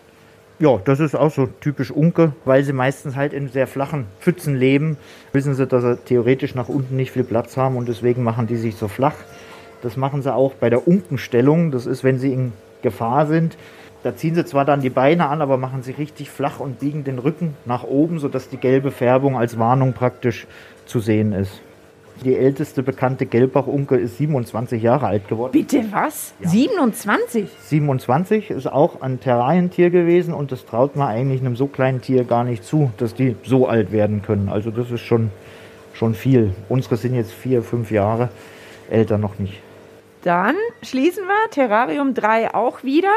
Ja, 0.61 0.81
das 0.85 1.01
ist 1.01 1.17
auch 1.17 1.33
so 1.33 1.49
typisch 1.61 1.91
Unke, 1.91 2.33
weil 2.45 2.63
sie 2.63 2.73
meistens 2.73 3.17
halt 3.17 3.33
in 3.33 3.49
sehr 3.49 3.67
flachen 3.67 4.07
Pfützen 4.21 4.55
leben. 4.55 4.97
Wissen 5.33 5.55
sie, 5.55 5.67
dass 5.67 5.83
sie 5.83 5.97
theoretisch 5.97 6.55
nach 6.55 6.69
unten 6.69 6.95
nicht 6.95 7.11
viel 7.11 7.25
Platz 7.25 7.57
haben 7.57 7.77
und 7.77 7.89
deswegen 7.89 8.23
machen 8.23 8.47
die 8.47 8.57
sich 8.57 8.77
so 8.77 8.87
flach. 8.87 9.17
Das 9.83 9.97
machen 9.97 10.23
sie 10.23 10.33
auch 10.33 10.55
bei 10.55 10.71
der 10.71 10.87
Unkenstellung. 10.87 11.73
Das 11.73 11.87
ist, 11.87 12.05
wenn 12.05 12.21
sie 12.21 12.33
in 12.33 12.53
Gefahr 12.83 13.27
sind. 13.27 13.57
Da 14.05 14.15
ziehen 14.15 14.37
sie 14.37 14.45
zwar 14.45 14.65
dann 14.65 14.81
die 14.81 14.91
Beine 14.91 15.29
an, 15.29 15.43
aber 15.43 15.57
machen 15.57 15.83
sie 15.83 15.91
richtig 15.91 16.31
flach 16.31 16.61
und 16.61 16.79
biegen 16.79 17.03
den 17.03 17.19
Rücken 17.19 17.57
nach 17.65 17.83
oben, 17.83 18.21
sodass 18.21 18.49
die 18.49 18.59
gelbe 18.59 18.93
Färbung 18.93 19.37
als 19.37 19.59
Warnung 19.59 19.93
praktisch 19.93 20.47
zu 20.87 21.01
sehen 21.01 21.33
ist. 21.33 21.61
Die 22.23 22.37
älteste 22.37 22.83
bekannte 22.83 23.27
Gelbbachunke 23.27 23.97
ist 23.97 24.19
27 24.19 24.83
Jahre 24.83 25.07
alt 25.07 25.29
geworden. 25.29 25.53
Bitte 25.53 25.85
was? 25.91 26.33
27? 26.41 27.51
27 27.61 28.51
ist 28.51 28.67
auch 28.67 29.03
ein 29.03 29.21
Terrarientier 29.21 29.91
gewesen 29.91 30.33
und 30.33 30.53
das 30.53 30.65
traut 30.65 30.97
man 30.97 31.09
eigentlich 31.09 31.41
einem 31.41 31.57
so 31.57 31.67
kleinen 31.67 32.01
Tier 32.01 32.25
gar 32.25 32.45
nicht 32.45 32.65
zu, 32.65 32.93
dass 32.99 33.15
die 33.15 33.37
so 33.45 33.67
alt 33.67 33.91
werden 33.91 34.23
können. 34.23 34.49
Also 34.49 34.71
das 34.71 34.91
ist 34.91 35.01
schon, 35.01 35.31
schon 35.93 36.15
viel. 36.15 36.55
Unsere 36.69 36.97
sind 36.97 37.15
jetzt 37.15 37.33
vier, 37.33 37.63
fünf 37.63 37.91
Jahre, 37.91 38.29
älter 38.89 39.19
noch 39.19 39.39
nicht. 39.39 39.61
Dann 40.23 40.55
schließen 40.83 41.25
wir 41.25 41.51
Terrarium 41.51 42.15
3 42.15 42.55
auch 42.55 42.83
wieder. 42.85 43.13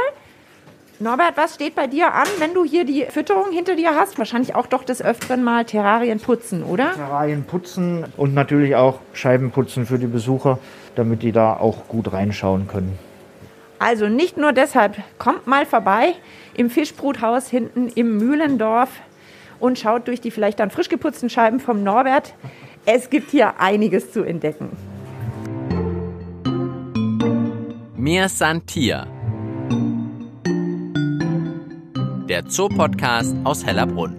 Norbert, 1.00 1.38
was 1.38 1.54
steht 1.54 1.76
bei 1.76 1.86
dir 1.86 2.12
an, 2.16 2.28
wenn 2.40 2.56
du 2.56 2.66
hier 2.66 2.84
die 2.84 3.06
Fütterung 3.10 3.52
hinter 3.52 3.76
dir 3.76 3.94
hast? 3.94 4.18
Wahrscheinlich 4.18 4.56
auch 4.56 4.66
doch 4.66 4.84
des 4.84 5.00
Öfteren 5.00 5.44
mal 5.44 5.64
Terrarien 5.64 6.20
putzen, 6.20 6.64
oder? 6.64 6.94
Terrarien 6.94 7.44
putzen 7.44 8.06
und 8.18 8.34
natürlich 8.34 8.76
auch 8.76 9.00
Scheiben 9.14 9.52
putzen 9.52 9.86
für 9.86 10.00
die 10.00 10.08
Besucher, 10.08 10.58
damit 10.96 11.22
die 11.22 11.32
da 11.32 11.54
auch 11.54 11.88
gut 11.88 12.12
reinschauen 12.12 12.68
können. 12.68 12.98
Also 13.78 14.08
nicht 14.08 14.38
nur 14.38 14.54
deshalb, 14.54 14.98
kommt 15.20 15.46
mal 15.46 15.68
vorbei 15.68 16.16
im 16.56 16.72
Fischbruthaus 16.72 17.48
hinten 17.48 17.90
im 17.90 18.18
Mühlendorf 18.18 18.90
und 19.60 19.78
schaut 19.78 20.08
durch 20.08 20.20
die 20.20 20.32
vielleicht 20.32 20.60
dann 20.60 20.72
frisch 20.72 20.90
geputzten 20.90 21.30
Scheiben 21.30 21.60
vom 21.60 21.84
Norbert. 21.84 22.34
Es 22.88 23.12
gibt 23.12 23.30
hier 23.30 23.60
einiges 23.60 24.12
zu 24.12 24.24
entdecken. 24.24 24.72
Mir 27.96 28.30
Santier. 28.30 29.06
Der 32.38 32.48
Zoopodcast 32.48 33.36
aus 33.46 33.66
Hellerbrunn. 33.66 34.16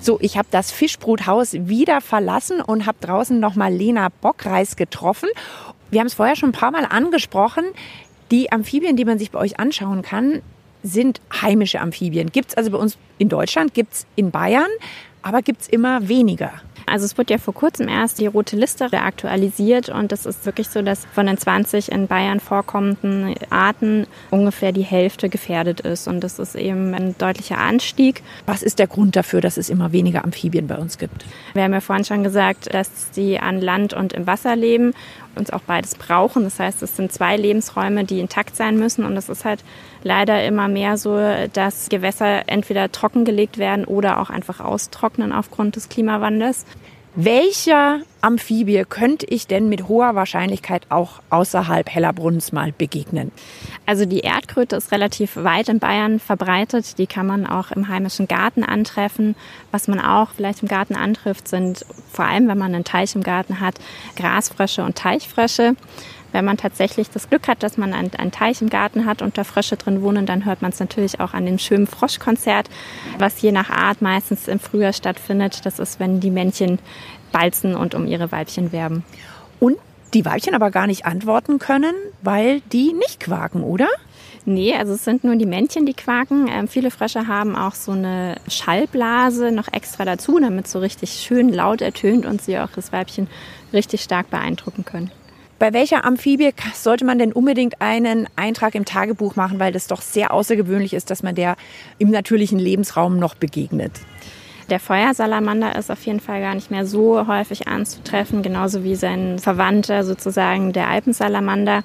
So, 0.00 0.20
ich 0.20 0.38
habe 0.38 0.46
das 0.52 0.70
Fischbruthaus 0.70 1.54
wieder 1.54 2.00
verlassen 2.00 2.60
und 2.60 2.86
habe 2.86 2.98
draußen 3.00 3.40
nochmal 3.40 3.74
Lena 3.74 4.10
Bockreis 4.20 4.76
getroffen. 4.76 5.28
Wir 5.90 5.98
haben 5.98 6.06
es 6.06 6.14
vorher 6.14 6.36
schon 6.36 6.50
ein 6.50 6.52
paar 6.52 6.70
Mal 6.70 6.84
angesprochen. 6.84 7.64
Die 8.30 8.52
Amphibien, 8.52 8.96
die 8.96 9.04
man 9.04 9.18
sich 9.18 9.32
bei 9.32 9.40
euch 9.40 9.58
anschauen 9.58 10.02
kann, 10.02 10.42
sind 10.84 11.20
heimische 11.32 11.80
Amphibien. 11.80 12.30
Gibt 12.30 12.50
es 12.50 12.56
also 12.56 12.70
bei 12.70 12.78
uns 12.78 12.96
in 13.18 13.28
Deutschland, 13.28 13.74
gibt 13.74 13.94
es 13.94 14.06
in 14.14 14.30
Bayern, 14.30 14.70
aber 15.22 15.42
gibt 15.42 15.62
es 15.62 15.68
immer 15.68 16.08
weniger. 16.08 16.52
Also 16.86 17.04
es 17.04 17.16
wurde 17.16 17.34
ja 17.34 17.38
vor 17.38 17.54
kurzem 17.54 17.88
erst 17.88 18.18
die 18.18 18.26
rote 18.26 18.56
Liste 18.56 18.92
aktualisiert 18.92 19.88
und 19.88 20.12
es 20.12 20.26
ist 20.26 20.44
wirklich 20.44 20.68
so, 20.68 20.82
dass 20.82 21.06
von 21.14 21.26
den 21.26 21.38
20 21.38 21.90
in 21.92 22.06
Bayern 22.06 22.40
vorkommenden 22.40 23.34
Arten 23.50 24.06
ungefähr 24.30 24.72
die 24.72 24.82
Hälfte 24.82 25.28
gefährdet 25.28 25.80
ist 25.80 26.08
und 26.08 26.20
das 26.20 26.38
ist 26.38 26.54
eben 26.54 26.92
ein 26.94 27.14
deutlicher 27.18 27.58
Anstieg. 27.58 28.22
Was 28.46 28.62
ist 28.62 28.78
der 28.78 28.88
Grund 28.88 29.16
dafür, 29.16 29.40
dass 29.40 29.56
es 29.56 29.70
immer 29.70 29.92
weniger 29.92 30.24
Amphibien 30.24 30.66
bei 30.66 30.76
uns 30.76 30.98
gibt? 30.98 31.24
Wir 31.54 31.62
haben 31.62 31.72
ja 31.72 31.80
vorhin 31.80 32.04
schon 32.04 32.24
gesagt, 32.24 32.74
dass 32.74 32.90
sie 33.12 33.38
an 33.38 33.60
Land 33.60 33.94
und 33.94 34.12
im 34.12 34.26
Wasser 34.26 34.56
leben 34.56 34.92
uns 35.34 35.50
auch 35.50 35.62
beides 35.62 35.94
brauchen. 35.94 36.44
Das 36.44 36.58
heißt, 36.58 36.82
es 36.82 36.96
sind 36.96 37.12
zwei 37.12 37.36
Lebensräume, 37.36 38.04
die 38.04 38.20
intakt 38.20 38.56
sein 38.56 38.76
müssen. 38.76 39.04
Und 39.04 39.16
es 39.16 39.28
ist 39.28 39.44
halt 39.44 39.64
leider 40.02 40.44
immer 40.44 40.68
mehr 40.68 40.96
so, 40.96 41.18
dass 41.52 41.88
Gewässer 41.88 42.48
entweder 42.48 42.90
trockengelegt 42.92 43.58
werden 43.58 43.84
oder 43.84 44.20
auch 44.20 44.30
einfach 44.30 44.60
austrocknen 44.60 45.11
aufgrund 45.32 45.76
des 45.76 45.88
Klimawandels. 45.88 46.64
Welcher 47.14 48.00
Amphibie 48.22 48.84
könnte 48.88 49.26
ich 49.26 49.46
denn 49.46 49.68
mit 49.68 49.86
hoher 49.86 50.14
Wahrscheinlichkeit 50.14 50.86
auch 50.88 51.20
außerhalb 51.28 51.90
Hellerbrunns 51.90 52.52
mal 52.52 52.72
begegnen? 52.72 53.32
Also 53.84 54.06
die 54.06 54.20
Erdkröte 54.20 54.76
ist 54.76 54.92
relativ 54.92 55.36
weit 55.36 55.68
in 55.68 55.78
Bayern 55.78 56.20
verbreitet. 56.20 56.96
Die 56.96 57.06
kann 57.06 57.26
man 57.26 57.46
auch 57.46 57.70
im 57.70 57.88
heimischen 57.88 58.28
Garten 58.28 58.64
antreffen. 58.64 59.36
Was 59.72 59.88
man 59.88 60.00
auch 60.00 60.30
vielleicht 60.34 60.62
im 60.62 60.68
Garten 60.68 60.96
antrifft, 60.96 61.48
sind 61.48 61.84
vor 62.10 62.24
allem, 62.24 62.48
wenn 62.48 62.56
man 62.56 62.74
einen 62.74 62.84
Teich 62.84 63.14
im 63.14 63.22
Garten 63.22 63.60
hat, 63.60 63.74
Grasfrösche 64.16 64.82
und 64.82 64.96
Teichfrösche. 64.96 65.76
Wenn 66.32 66.44
man 66.44 66.56
tatsächlich 66.56 67.10
das 67.10 67.28
Glück 67.28 67.46
hat, 67.46 67.62
dass 67.62 67.76
man 67.76 67.92
einen, 67.92 68.32
Teich 68.32 68.62
im 68.62 68.70
Garten 68.70 69.06
hat 69.06 69.22
und 69.22 69.38
da 69.38 69.44
Frösche 69.44 69.76
drin 69.76 70.02
wohnen, 70.02 70.26
dann 70.26 70.44
hört 70.44 70.62
man 70.62 70.72
es 70.72 70.80
natürlich 70.80 71.20
auch 71.20 71.34
an 71.34 71.46
dem 71.46 71.58
schönen 71.58 71.86
Froschkonzert, 71.86 72.68
was 73.18 73.40
je 73.40 73.52
nach 73.52 73.70
Art 73.70 74.02
meistens 74.02 74.48
im 74.48 74.58
Frühjahr 74.58 74.92
stattfindet. 74.92 75.64
Das 75.64 75.78
ist, 75.78 76.00
wenn 76.00 76.20
die 76.20 76.30
Männchen 76.30 76.78
balzen 77.30 77.74
und 77.74 77.94
um 77.94 78.06
ihre 78.06 78.32
Weibchen 78.32 78.72
werben. 78.72 79.04
Und 79.60 79.76
die 80.14 80.24
Weibchen 80.24 80.54
aber 80.54 80.70
gar 80.70 80.86
nicht 80.86 81.06
antworten 81.06 81.58
können, 81.58 81.94
weil 82.22 82.60
die 82.72 82.92
nicht 82.92 83.20
quaken, 83.20 83.62
oder? 83.62 83.88
Nee, 84.44 84.74
also 84.74 84.94
es 84.94 85.04
sind 85.04 85.24
nur 85.24 85.36
die 85.36 85.46
Männchen, 85.46 85.86
die 85.86 85.94
quaken. 85.94 86.48
Ähm, 86.50 86.66
viele 86.66 86.90
Frösche 86.90 87.28
haben 87.28 87.54
auch 87.54 87.74
so 87.74 87.92
eine 87.92 88.36
Schallblase 88.48 89.52
noch 89.52 89.72
extra 89.72 90.04
dazu, 90.04 90.38
damit 90.40 90.66
es 90.66 90.72
so 90.72 90.80
richtig 90.80 91.12
schön 91.12 91.52
laut 91.52 91.80
ertönt 91.80 92.26
und 92.26 92.42
sie 92.42 92.58
auch 92.58 92.70
das 92.74 92.92
Weibchen 92.92 93.28
richtig 93.72 94.02
stark 94.02 94.30
beeindrucken 94.30 94.84
können. 94.84 95.12
Bei 95.62 95.72
welcher 95.72 96.04
Amphibie 96.04 96.50
sollte 96.74 97.04
man 97.04 97.20
denn 97.20 97.32
unbedingt 97.32 97.80
einen 97.80 98.26
Eintrag 98.34 98.74
im 98.74 98.84
Tagebuch 98.84 99.36
machen, 99.36 99.60
weil 99.60 99.70
das 99.70 99.86
doch 99.86 100.00
sehr 100.00 100.32
außergewöhnlich 100.32 100.92
ist, 100.92 101.08
dass 101.08 101.22
man 101.22 101.36
der 101.36 101.54
im 101.98 102.10
natürlichen 102.10 102.58
Lebensraum 102.58 103.16
noch 103.16 103.36
begegnet? 103.36 103.92
Der 104.70 104.80
Feuersalamander 104.80 105.76
ist 105.76 105.88
auf 105.88 106.04
jeden 106.04 106.18
Fall 106.18 106.40
gar 106.40 106.56
nicht 106.56 106.72
mehr 106.72 106.84
so 106.84 107.28
häufig 107.28 107.68
anzutreffen, 107.68 108.42
genauso 108.42 108.82
wie 108.82 108.96
sein 108.96 109.38
Verwandter 109.38 110.02
sozusagen 110.02 110.72
der 110.72 110.88
Alpensalamander. 110.88 111.84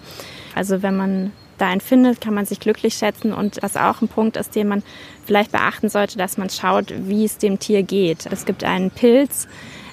Also 0.55 0.81
wenn 0.81 0.97
man 0.97 1.31
da 1.59 1.67
einen 1.67 1.79
findet, 1.79 2.19
kann 2.19 2.33
man 2.33 2.47
sich 2.47 2.59
glücklich 2.59 2.95
schätzen. 2.95 3.31
Und 3.31 3.59
was 3.61 3.77
auch 3.77 4.01
ein 4.01 4.07
Punkt 4.07 4.37
ist, 4.37 4.55
den 4.55 4.69
man 4.69 4.81
vielleicht 5.23 5.51
beachten 5.51 5.89
sollte, 5.89 6.17
dass 6.17 6.39
man 6.39 6.49
schaut, 6.49 6.91
wie 6.97 7.25
es 7.25 7.37
dem 7.37 7.59
Tier 7.59 7.83
geht. 7.83 8.25
Es 8.31 8.45
gibt 8.45 8.63
einen 8.63 8.89
Pilz, 8.89 9.47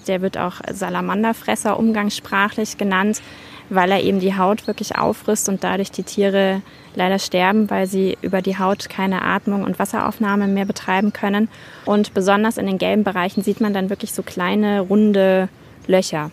der 0.07 0.23
wird 0.23 0.39
auch 0.39 0.63
Salamanderfresser 0.73 1.79
umgangssprachlich 1.79 2.79
genannt 2.79 3.21
weil 3.71 3.91
er 3.91 4.03
eben 4.03 4.21
die 4.21 4.37
Haut 4.37 4.67
wirklich 4.67 4.97
auffrisst 4.97 5.49
und 5.49 5.65
dadurch 5.65 5.91
die 5.91 6.03
Tiere 6.03 6.63
leider 6.95 7.19
sterben, 7.19 7.71
weil 7.71 7.87
sie 7.87 8.17
über 8.23 8.43
die 8.43 8.59
Haut 8.59 8.89
keine 8.89 9.23
Atmung 9.23 9.65
und 9.65 9.79
Wasseraufnahme 9.79 10.47
mehr 10.47 10.65
betreiben 10.65 11.13
können. 11.13 11.49
Und 11.85 12.15
besonders 12.15 12.57
in 12.57 12.67
den 12.67 12.79
gelben 12.79 13.05
Bereichen 13.05 13.43
sieht 13.43 13.61
man 13.61 13.75
dann 13.75 13.91
wirklich 13.91 14.13
so 14.13 14.23
kleine, 14.23 14.81
runde 14.81 15.49
Löcher. 15.87 16.31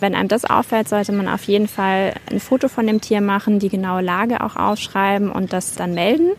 Wenn 0.00 0.14
einem 0.14 0.28
das 0.28 0.44
auffällt, 0.44 0.88
sollte 0.88 1.12
man 1.12 1.28
auf 1.28 1.44
jeden 1.44 1.68
Fall 1.68 2.14
ein 2.30 2.40
Foto 2.40 2.68
von 2.68 2.86
dem 2.86 3.00
Tier 3.00 3.20
machen, 3.20 3.58
die 3.58 3.68
genaue 3.68 4.02
Lage 4.02 4.42
auch 4.42 4.56
aufschreiben 4.56 5.30
und 5.30 5.52
das 5.52 5.74
dann 5.74 5.94
melden. 5.94 6.32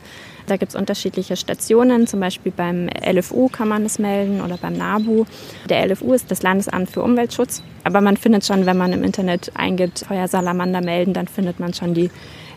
Da 0.47 0.57
gibt 0.57 0.71
es 0.71 0.75
unterschiedliche 0.75 1.35
Stationen, 1.35 2.07
zum 2.07 2.19
Beispiel 2.19 2.51
beim 2.51 2.87
LFU 2.87 3.47
kann 3.49 3.67
man 3.67 3.83
das 3.83 3.97
melden 3.99 4.41
oder 4.41 4.57
beim 4.57 4.73
NABU. 4.73 5.25
Der 5.69 5.85
LFU 5.87 6.13
ist 6.13 6.29
das 6.29 6.43
Landesamt 6.43 6.89
für 6.89 7.01
Umweltschutz. 7.01 7.63
Aber 7.83 8.01
man 8.01 8.17
findet 8.17 8.45
schon, 8.45 8.65
wenn 8.65 8.77
man 8.77 8.93
im 8.93 9.03
Internet 9.03 9.51
eingibt, 9.55 10.05
Feuersalamander 10.07 10.81
melden, 10.81 11.13
dann 11.13 11.27
findet 11.27 11.59
man 11.59 11.73
schon 11.73 11.93
die 11.93 12.11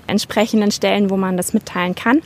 entsprechenden 0.07 0.71
Stellen, 0.71 1.11
wo 1.11 1.17
man 1.17 1.37
das 1.37 1.55
mitteilen 1.55 1.95
kann. 1.95 2.23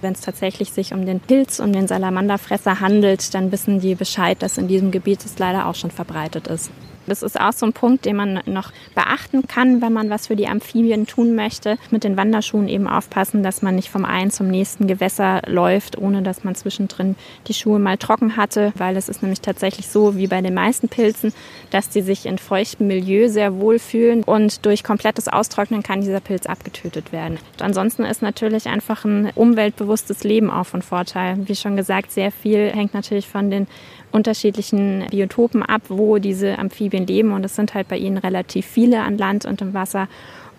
Wenn 0.00 0.12
es 0.12 0.22
tatsächlich 0.22 0.72
sich 0.72 0.92
um 0.94 1.04
den 1.06 1.20
Pilz, 1.20 1.60
um 1.60 1.72
den 1.72 1.86
Salamanderfresser 1.86 2.80
handelt, 2.80 3.34
dann 3.34 3.52
wissen 3.52 3.80
die 3.80 3.94
Bescheid, 3.94 4.42
dass 4.42 4.58
in 4.58 4.66
diesem 4.66 4.90
Gebiet 4.90 5.24
es 5.24 5.38
leider 5.38 5.66
auch 5.66 5.74
schon 5.74 5.90
verbreitet 5.90 6.46
ist. 6.46 6.70
Das 7.10 7.22
ist 7.22 7.40
auch 7.40 7.52
so 7.52 7.66
ein 7.66 7.72
Punkt, 7.72 8.04
den 8.04 8.16
man 8.16 8.40
noch 8.46 8.70
beachten 8.94 9.48
kann, 9.48 9.82
wenn 9.82 9.92
man 9.92 10.10
was 10.10 10.28
für 10.28 10.36
die 10.36 10.46
Amphibien 10.46 11.06
tun 11.06 11.34
möchte. 11.34 11.76
Mit 11.90 12.04
den 12.04 12.16
Wanderschuhen 12.16 12.68
eben 12.68 12.86
aufpassen, 12.86 13.42
dass 13.42 13.62
man 13.62 13.74
nicht 13.74 13.90
vom 13.90 14.04
einen 14.04 14.30
zum 14.30 14.48
nächsten 14.48 14.86
Gewässer 14.86 15.42
läuft, 15.46 15.98
ohne 15.98 16.22
dass 16.22 16.44
man 16.44 16.54
zwischendrin 16.54 17.16
die 17.48 17.54
Schuhe 17.54 17.80
mal 17.80 17.98
trocken 17.98 18.36
hatte, 18.36 18.72
weil 18.76 18.96
es 18.96 19.08
ist 19.08 19.22
nämlich 19.22 19.40
tatsächlich 19.40 19.88
so 19.88 20.16
wie 20.16 20.28
bei 20.28 20.40
den 20.40 20.54
meisten 20.54 20.88
Pilzen, 20.88 21.32
dass 21.70 21.88
die 21.88 22.02
sich 22.02 22.26
in 22.26 22.38
feuchtem 22.38 22.86
Milieu 22.86 23.28
sehr 23.28 23.58
wohl 23.58 23.78
fühlen 23.78 24.22
und 24.22 24.64
durch 24.64 24.84
komplettes 24.84 25.26
Austrocknen 25.26 25.82
kann 25.82 26.02
dieser 26.02 26.20
Pilz 26.20 26.46
abgetötet 26.46 27.12
werden. 27.12 27.38
Und 27.54 27.62
ansonsten 27.62 28.04
ist 28.04 28.22
natürlich 28.22 28.68
einfach 28.68 29.04
ein 29.04 29.30
umweltbewusstes 29.34 30.22
Leben 30.22 30.50
auch 30.50 30.66
von 30.66 30.82
Vorteil. 30.82 31.36
Wie 31.48 31.56
schon 31.56 31.76
gesagt, 31.76 32.12
sehr 32.12 32.30
viel 32.30 32.70
hängt 32.70 32.94
natürlich 32.94 33.28
von 33.28 33.50
den 33.50 33.66
unterschiedlichen 34.12 35.06
Biotopen 35.10 35.62
ab, 35.62 35.82
wo 35.88 36.18
diese 36.18 36.58
Amphibien 36.58 36.99
leben. 37.06 37.32
Und 37.32 37.44
es 37.44 37.56
sind 37.56 37.74
halt 37.74 37.88
bei 37.88 37.96
ihnen 37.96 38.18
relativ 38.18 38.66
viele 38.66 39.02
an 39.02 39.18
Land 39.18 39.44
und 39.44 39.60
im 39.60 39.74
Wasser. 39.74 40.08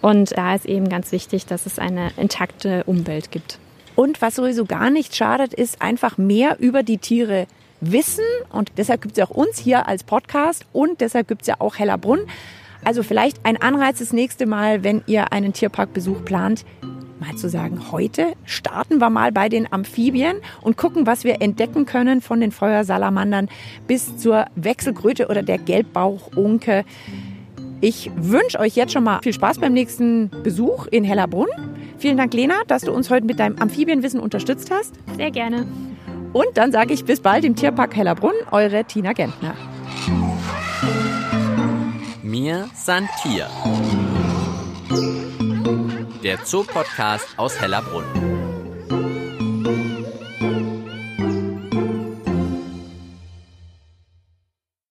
Und 0.02 0.38
da 0.38 0.56
ist 0.56 0.66
eben 0.66 0.90
ganz 0.90 1.12
wichtig, 1.12 1.46
dass 1.46 1.66
es 1.66 1.80
eine 1.80 2.12
intakte 2.18 2.84
Umwelt 2.86 3.32
gibt. 3.32 3.60
Und 3.96 4.22
was 4.22 4.36
sowieso 4.36 4.66
gar 4.66 4.90
nicht 4.90 5.16
schadet, 5.16 5.54
ist 5.54 5.82
einfach 5.82 6.18
mehr 6.18 6.60
über 6.60 6.82
die 6.82 6.98
Tiere 6.98 7.46
wissen. 7.82 8.24
Und 8.50 8.72
deshalb 8.78 9.02
gibt 9.02 9.14
es 9.14 9.18
ja 9.18 9.26
auch 9.26 9.32
uns 9.32 9.58
hier 9.58 9.88
als 9.88 10.04
Podcast 10.04 10.66
und 10.74 11.02
deshalb 11.02 11.28
gibt 11.28 11.42
es 11.42 11.48
ja 11.48 11.56
auch 11.60 11.78
Hellerbrunn. 11.78 12.22
Also 12.84 13.04
vielleicht 13.04 13.46
ein 13.46 13.62
Anreiz 13.62 14.00
das 14.00 14.14
nächste 14.14 14.46
Mal, 14.46 14.84
wenn 14.84 15.04
ihr 15.06 15.32
einen 15.32 15.54
Tierparkbesuch 15.54 16.26
plant, 16.26 16.66
mal 17.22 17.36
zu 17.36 17.50
sagen, 17.50 17.92
heute 17.92 18.34
starten 18.46 18.98
wir 18.98 19.10
mal 19.10 19.32
bei 19.32 19.48
den 19.48 19.72
Amphibien 19.72 20.38
und 20.62 20.76
gucken, 20.76 21.06
was 21.06 21.24
wir 21.24 21.42
entdecken 21.42 21.86
können 21.86 22.20
von 22.20 22.42
den 22.42 22.52
Feuersalamandern 22.52 23.48
bis 23.88 24.18
zur 24.18 24.46
Wechselkröte 24.56 25.28
oder 25.28 25.44
der 25.44 25.60
Gelbbauchunke. 25.60 26.84
Ich 27.80 28.12
wünsche 28.16 28.60
euch 28.60 28.76
jetzt 28.76 28.94
schon 28.94 29.04
mal 29.04 29.20
viel 29.22 29.34
Spaß 29.34 29.60
beim 29.60 29.74
nächsten 29.74 30.30
Besuch 30.44 30.88
in 30.88 31.04
Hellerbrunn. 31.04 31.50
Vielen 32.00 32.18
Dank, 32.18 32.34
Lena, 32.34 32.56
dass 32.68 32.82
du 32.82 32.92
uns 32.92 33.10
heute 33.12 33.26
mit 33.26 33.40
deinem 33.40 33.58
Amphibienwissen 33.58 34.20
unterstützt 34.20 34.72
hast. 34.72 34.96
Sehr 35.16 35.30
gerne. 35.30 35.68
Und 36.34 36.48
dann 36.56 36.72
sage 36.72 36.94
ich 36.94 37.06
bis 37.06 37.22
bald 37.22 37.46
im 37.46 37.56
Tierpark 37.56 37.96
Hellerbrunn, 37.96 38.34
eure 38.50 38.84
Tina 38.86 39.14
Gentner. 39.14 39.54
Mir 42.24 42.68
Santier 42.74 43.48
der 46.24 46.44
Zoopodcast 46.44 47.38
aus 47.38 47.60
Hellerbrunn. 47.60 48.41